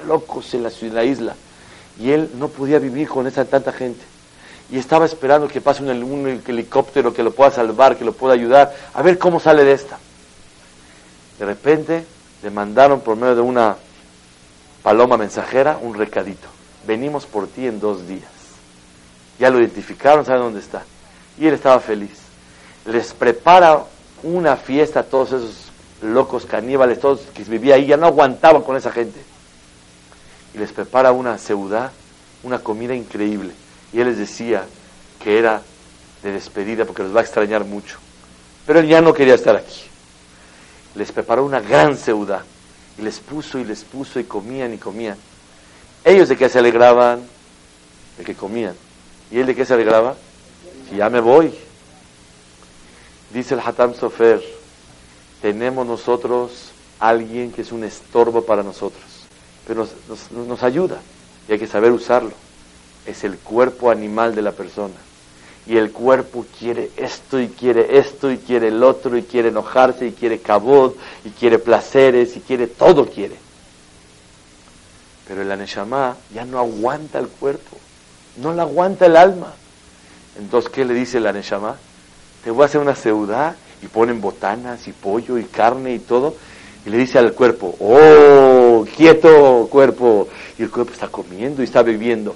[0.05, 1.35] locos en la, en la isla.
[1.99, 4.05] Y él no podía vivir con esa tanta gente.
[4.69, 8.35] Y estaba esperando que pase un, un helicóptero que lo pueda salvar, que lo pueda
[8.35, 9.97] ayudar, a ver cómo sale de esta.
[11.39, 12.05] De repente
[12.43, 13.77] le mandaron por medio de una
[14.87, 16.47] paloma mensajera un recadito.
[16.87, 18.31] Venimos por ti en dos días.
[19.37, 20.85] Ya lo identificaron, saben dónde está.
[21.37, 22.17] Y él estaba feliz.
[22.85, 23.83] Les prepara
[24.23, 25.71] una fiesta a todos esos
[26.01, 29.19] locos caníbales, todos que vivían ahí, ya no aguantaban con esa gente.
[30.53, 31.91] Y les prepara una ciudad,
[32.43, 33.51] una comida increíble.
[33.91, 34.63] Y él les decía
[35.21, 35.63] que era
[36.23, 37.97] de despedida porque los va a extrañar mucho.
[38.65, 39.81] Pero él ya no quería estar aquí.
[40.95, 42.43] Les preparó una gran ciudad
[42.97, 45.17] y les puso y les puso y comían y comían.
[46.03, 47.21] Ellos de qué se alegraban?
[48.17, 48.75] De que comían.
[49.31, 50.15] ¿Y él de qué se alegraba?
[50.89, 51.53] Si ya me voy.
[53.33, 54.41] Dice el Hatam Sofer,
[55.41, 59.03] tenemos nosotros alguien que es un estorbo para nosotros,
[59.67, 60.97] pero nos, nos ayuda
[61.47, 62.31] y hay que saber usarlo.
[63.05, 64.95] Es el cuerpo animal de la persona
[65.67, 70.07] y el cuerpo quiere esto y quiere esto y quiere el otro y quiere enojarse
[70.07, 70.95] y quiere cabot
[71.25, 73.35] y quiere placeres y quiere todo quiere.
[75.27, 77.77] Pero el aneshama ya no aguanta el cuerpo,
[78.37, 79.53] no le aguanta el alma.
[80.39, 81.75] Entonces, ¿qué le dice el aneshama?
[82.43, 86.35] Te voy a hacer una ciudad y ponen botanas y pollo y carne y todo
[86.87, 90.29] y le dice al cuerpo, oh, quieto cuerpo.
[90.57, 92.33] Y el cuerpo está comiendo y está bebiendo.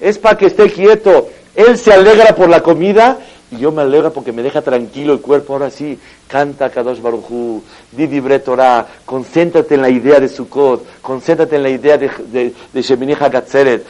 [0.00, 1.28] Es para que esté quieto
[1.60, 3.18] él se alegra por la comida
[3.50, 5.54] y yo me alegra porque me deja tranquilo el cuerpo.
[5.54, 5.98] Ahora sí,
[6.28, 11.98] canta Kadosh Baruchu, di Torah, concéntrate en la idea de Sukkot, concéntrate en la idea
[11.98, 13.82] de, de, de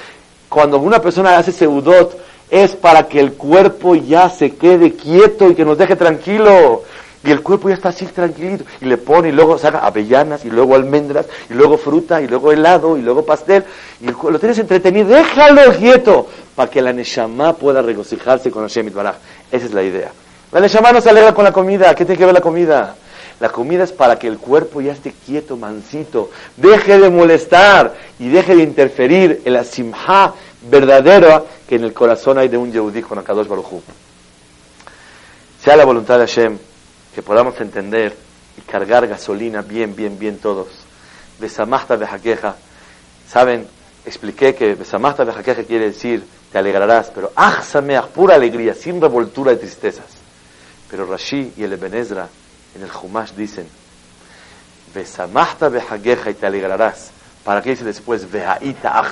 [0.48, 2.18] Cuando una persona hace seudot,
[2.50, 6.82] es para que el cuerpo ya se quede quieto y que nos deje tranquilo.
[7.22, 8.64] Y el cuerpo ya está así tranquilito.
[8.80, 12.50] Y le pone, y luego saca avellanas, y luego almendras, y luego fruta, y luego
[12.50, 13.62] helado, y luego pastel.
[14.00, 15.08] Y lo tienes entretenido.
[15.08, 19.16] Déjalo quieto para que la Neshama pueda regocijarse con Hashem Baraj.
[19.50, 20.10] Esa es la idea.
[20.52, 21.94] La Neshama no se alegra con la comida.
[21.94, 22.96] ¿Qué tiene que ver la comida?
[23.40, 28.28] La comida es para que el cuerpo ya esté quieto, mansito, deje de molestar y
[28.28, 33.00] deje de interferir en la simha verdadera que en el corazón hay de un Yehudí
[33.00, 33.80] con Akadosh Baruj
[35.64, 36.58] Sea la voluntad de Hashem
[37.14, 38.14] que podamos entender
[38.58, 40.68] y cargar gasolina bien, bien, bien todos.
[41.38, 42.56] De jaqueja.
[43.26, 43.66] Saben,
[44.04, 47.62] expliqué que besamasta de jaqueja quiere decir te alegrarás, pero ah,
[48.12, 50.06] pura alegría, sin revoltura de tristezas.
[50.90, 52.28] Pero Rashi y el Ebenezra
[52.74, 53.68] en el Humash dicen,
[54.94, 57.10] besamasta jaqueja y te alegrarás.
[57.44, 59.02] ¿Para qué dice después, vehaita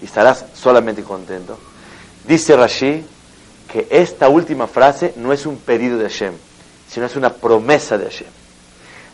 [0.00, 1.58] Y estarás solamente contento.
[2.26, 3.04] Dice Rashi
[3.72, 6.34] que esta última frase no es un pedido de Hashem,
[6.88, 8.28] sino es una promesa de Hashem.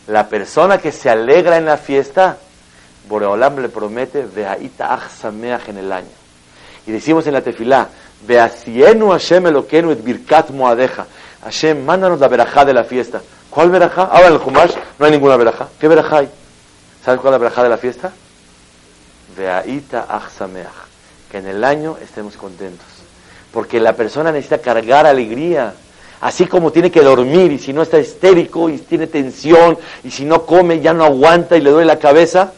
[0.07, 2.37] La persona que se alegra en la fiesta,
[3.07, 6.07] Boreolam le promete, Vehaita Sameach en el año.
[6.85, 7.89] Y decimos en la tefilá,
[8.25, 11.05] Veasienu Hashem Eloquenu et Birkat Moadeja.
[11.43, 13.21] Hashem, mándanos la verajá de la fiesta.
[13.49, 14.03] ¿Cuál verajá?
[14.03, 15.67] Ahora en el Jumash no hay ninguna verajá.
[15.79, 16.29] ¿Qué verajá hay?
[17.03, 18.11] ¿Sabes cuál es la verajá de la fiesta?
[19.37, 20.71] Veaita Sameach.
[21.29, 22.87] Que en el año estemos contentos.
[23.51, 25.73] Porque la persona necesita cargar alegría.
[26.21, 30.23] Así como tiene que dormir y si no está histérico y tiene tensión y si
[30.23, 32.53] no come ya no aguanta y le duele la cabeza,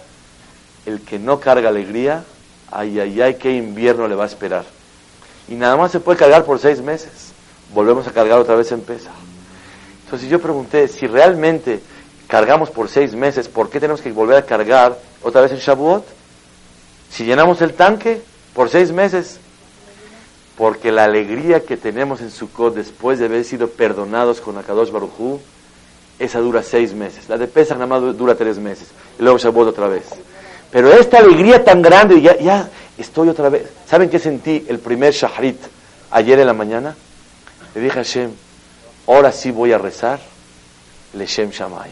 [0.86, 2.24] el que no carga alegría,
[2.72, 4.66] ay, ay, ay, qué invierno le va a esperar.
[5.48, 7.34] Y nada más se puede cargar por seis meses.
[7.74, 9.12] Volvemos a cargar otra vez en pesa.
[10.06, 11.82] Entonces yo pregunté, si realmente
[12.28, 16.06] cargamos por seis meses, ¿por qué tenemos que volver a cargar otra vez en Shavuot?
[17.10, 18.22] Si llenamos el tanque
[18.54, 19.40] por seis meses,
[20.58, 25.40] porque la alegría que tenemos en Sukkot después de haber sido perdonados con Akadosh Baruchú,
[26.18, 27.28] esa dura seis meses.
[27.28, 28.88] La de Pesach nada más dura tres meses.
[29.20, 30.06] Y luego Shavuot otra vez.
[30.72, 33.70] Pero esta alegría tan grande, ya, ya estoy otra vez.
[33.88, 35.60] ¿Saben qué sentí el primer Shahrit
[36.12, 36.96] ayer en la mañana?
[37.74, 38.32] Le dije a Hashem,
[39.08, 40.20] ahora sí voy a rezar,
[41.14, 41.92] Leshem Shamay.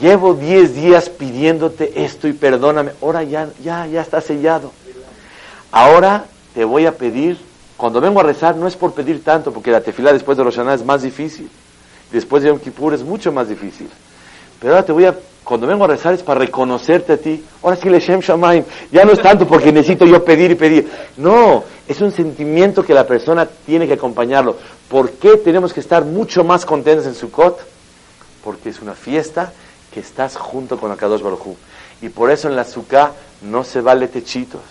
[0.00, 2.92] Llevo diez días pidiéndote esto y perdóname.
[3.02, 4.72] Ahora ya, ya, ya está sellado.
[5.70, 7.38] Ahora te voy a pedir,
[7.76, 10.74] cuando vengo a rezar no es por pedir tanto, porque la tefila después de Roshaná
[10.74, 11.50] es más difícil.
[12.10, 13.88] Después de Yom Kippur es mucho más difícil.
[14.60, 15.16] Pero ahora te voy a,
[15.52, 17.44] cuando vengo a rezar es para reconocerte a ti.
[17.62, 18.64] Ahora sí, Leshem Shamaim.
[18.90, 20.90] Ya no es tanto porque necesito yo pedir y pedir.
[21.18, 24.56] No, es un sentimiento que la persona tiene que acompañarlo.
[24.88, 27.60] ¿Por qué tenemos que estar mucho más contentos en Sukkot?
[28.42, 29.52] Porque es una fiesta
[29.92, 31.54] que estás junto con Akadosh Baruj
[32.00, 34.62] Y por eso en la Sukkah no se vale techitos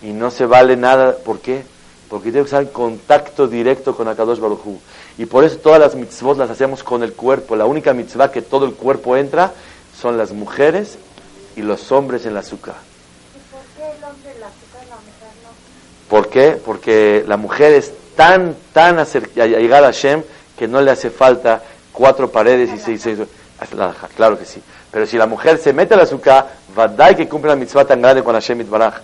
[0.00, 1.14] y no se vale nada.
[1.22, 1.62] ¿Por qué?
[2.08, 4.78] Porque tiene que estar en contacto directo con Akadosh Baruj
[5.18, 7.54] Y por eso todas las mitzvot las hacemos con el cuerpo.
[7.54, 9.52] La única mitzvah que todo el cuerpo entra
[10.00, 10.98] son las mujeres
[11.56, 12.40] y los hombres en la.
[12.40, 12.58] ¿Y por
[13.76, 15.50] qué el hombre en la azúcar la mujer no?
[16.08, 16.60] ¿Por qué?
[16.64, 20.22] Porque la mujer es tan, tan acer- llegada a Hashem
[20.56, 23.18] que no le hace falta cuatro paredes y seis, seis
[24.16, 24.62] claro que sí.
[24.90, 28.22] Pero si la mujer se mete al azúcar, vadai que cumple la mitzvah tan grande
[28.22, 28.94] con Hashem Itbaraj.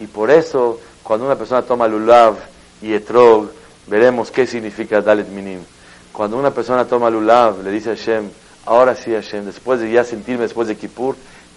[0.00, 2.36] Y por eso, cuando una persona toma lulav
[2.82, 3.50] y etrog,
[3.86, 5.60] veremos qué significa dalet minim.
[6.12, 8.30] Cuando una persona toma lulav, le dice a Hashem,
[8.68, 11.16] ahora sí Hashem, después de ya sentirme después de Kippur,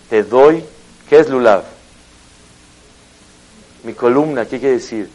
[0.10, 0.64] te doy,
[1.10, 1.64] ¿qué es lulav?
[3.84, 5.10] Mi columna, ¿qué quiere decir?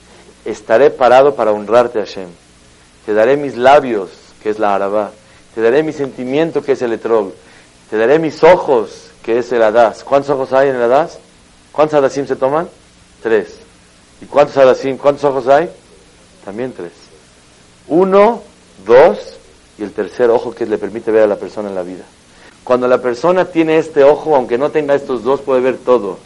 [0.44, 2.28] Estaré parado para honrarte, Hashem.
[3.06, 4.10] Te daré mis labios,
[4.42, 5.10] que es la arabá.
[5.54, 7.32] Te daré mi sentimiento, que es el etrog.
[7.88, 10.04] Te daré mis ojos, que es el hadas.
[10.04, 11.18] ¿Cuántos ojos hay en el hadas?
[11.72, 12.68] ¿Cuántos hadasim se toman?
[13.22, 13.58] Tres.
[14.20, 14.98] ¿Y cuántos hadasim?
[14.98, 15.70] ¿Cuántos ojos hay?
[16.44, 16.92] También tres.
[17.88, 18.42] Uno,
[18.84, 19.36] dos,
[19.78, 22.04] y el tercer ojo que le permite ver a la persona en la vida.
[22.64, 26.18] Cuando la persona tiene este ojo, aunque no tenga estos dos, puede ver todo.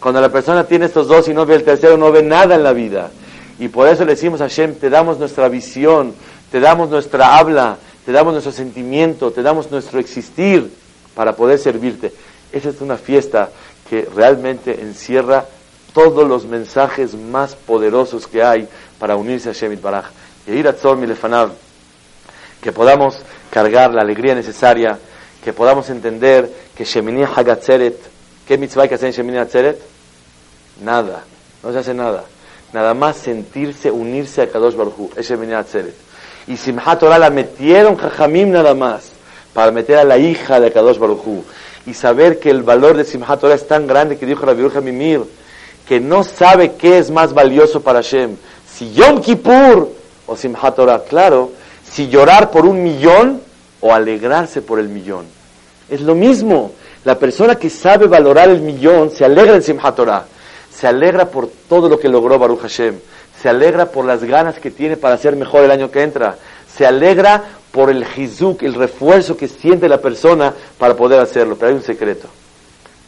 [0.00, 2.62] Cuando la persona tiene estos dos y no ve el tercero, no ve nada en
[2.62, 3.10] la vida.
[3.58, 6.14] Y por eso le decimos a Hashem, te damos nuestra visión,
[6.52, 10.72] te damos nuestra habla, te damos nuestro sentimiento, te damos nuestro existir
[11.14, 12.12] para poder servirte.
[12.52, 13.50] Esa es una fiesta
[13.90, 15.46] que realmente encierra
[15.92, 18.68] todos los mensajes más poderosos que hay
[19.00, 20.06] para unirse a Hashem Itbaraj.
[20.46, 21.50] Y ir a Tzor Milefanav,
[22.60, 23.16] que podamos
[23.50, 24.98] cargar la alegría necesaria,
[25.44, 27.96] que podamos entender que Shemini Hagatzeret,
[28.46, 29.80] ¿qué mitzvah hay que hacer en Shemini Hagatzeret?
[30.82, 31.24] Nada,
[31.62, 32.24] no se hace nada.
[32.72, 35.94] Nada más sentirse, unirse a Kadosh Baruj es Shemini Hagatzeret.
[36.46, 39.12] Y Simchat Torah la metieron Jajamim nada más,
[39.52, 41.44] para meter a la hija de Kadosh Baruj.
[41.86, 44.80] Y saber que el valor de Simchat Torah es tan grande que dijo Rabbi Yehuda
[44.80, 45.22] Mimir,
[45.86, 48.36] que no sabe qué es más valioso para Hashem,
[48.70, 49.90] si Yom Kippur
[50.26, 51.02] o Simchat Torah.
[51.08, 51.52] Claro,
[51.98, 53.40] si llorar por un millón
[53.80, 55.26] o alegrarse por el millón.
[55.90, 56.70] Es lo mismo.
[57.04, 60.24] La persona que sabe valorar el millón se alegra en Simchat Torah.
[60.72, 63.00] Se alegra por todo lo que logró Baruch Hashem.
[63.42, 66.38] Se alegra por las ganas que tiene para ser mejor el año que entra.
[66.72, 67.42] Se alegra
[67.72, 71.56] por el hizuk, el refuerzo que siente la persona para poder hacerlo.
[71.56, 72.28] Pero hay un secreto.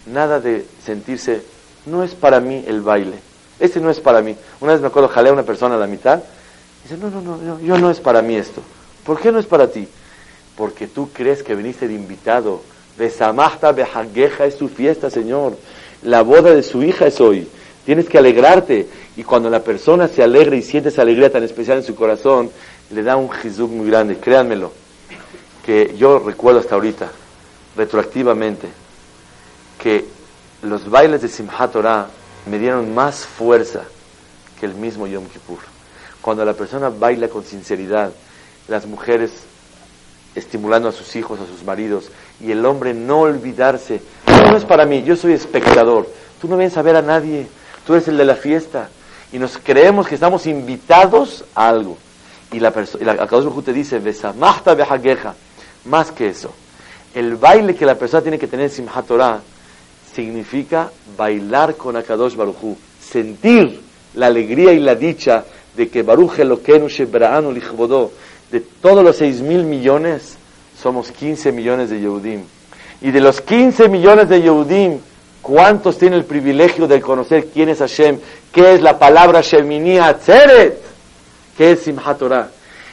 [0.07, 1.43] Nada de sentirse,
[1.87, 3.21] no es para mí el baile.
[3.61, 4.35] Este no es para mí.
[4.59, 6.21] Una vez me acuerdo, jalé a una persona a la mitad.
[6.83, 8.61] Dice, no, no, no, yo no es para mí esto.
[9.11, 9.89] ¿Por qué no es para ti?
[10.57, 12.63] Porque tú crees que viniste de invitado.
[12.97, 15.57] Besamahta behageja es tu fiesta, Señor.
[16.05, 17.49] La boda de su hija es hoy.
[17.85, 18.87] Tienes que alegrarte.
[19.17, 22.53] Y cuando la persona se alegra y siente esa alegría tan especial en su corazón,
[22.93, 24.17] le da un jizuk muy grande.
[24.19, 24.71] Créanmelo.
[25.67, 27.11] Que yo recuerdo hasta ahorita,
[27.77, 28.69] retroactivamente,
[29.83, 30.05] que
[30.63, 32.07] los bailes de Simchat Torah
[32.47, 33.83] me dieron más fuerza
[34.61, 35.59] que el mismo Yom Kippur.
[36.23, 38.13] Cuando la persona baila con sinceridad,
[38.71, 39.33] las mujeres
[40.35, 42.11] estimulando a sus hijos, a sus maridos,
[42.41, 46.09] y el hombre no olvidarse, no es para mí, yo soy espectador,
[46.41, 47.49] tú no vienes a ver a nadie,
[47.85, 48.89] tú eres el de la fiesta,
[49.33, 51.99] y nos creemos que estamos invitados a algo.
[52.53, 53.27] Y la persona,
[53.65, 55.35] te dice, Besamachta behageja,
[55.85, 56.53] más que eso.
[57.15, 59.09] El baile que la persona tiene que tener en Simchat
[60.15, 63.81] significa bailar con Akadosh Baruj Hu, sentir
[64.15, 65.45] la alegría y la dicha
[65.77, 68.11] de que Baruch Elokeinu Shebra'anu Lichvodó,
[68.51, 70.37] de todos los seis mil millones,
[70.81, 72.43] somos 15 millones de Yehudim.
[73.01, 74.99] Y de los 15 millones de Yehudim,
[75.41, 78.19] ¿cuántos tienen el privilegio de conocer quién es Hashem?
[78.53, 80.79] ¿Qué es la palabra Shemini Atzeret?
[81.57, 82.51] ¿Qué es Simchat Torah?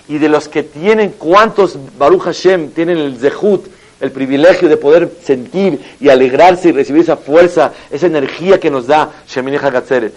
[0.07, 3.67] Y de los que tienen, ¿cuántos Baruch Hashem tienen el Zehut,
[3.99, 8.87] el privilegio de poder sentir y alegrarse y recibir esa fuerza, esa energía que nos
[8.87, 10.13] da Shemini Hagatzeret?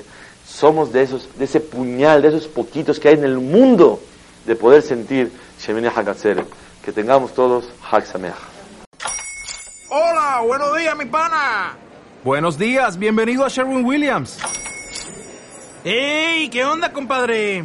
[0.47, 4.01] Somos de esos, de ese puñal, de esos poquitos que hay en el mundo
[4.47, 6.47] de poder sentir Shemini Hagatzeret.
[6.85, 8.37] Que tengamos todos Hag Sameach.
[9.91, 11.77] Hola, buenos días, mi pana.
[12.25, 14.39] Buenos días, bienvenido a Sherwin Williams.
[15.85, 16.49] ¡Ey!
[16.49, 17.65] ¿Qué onda, compadre?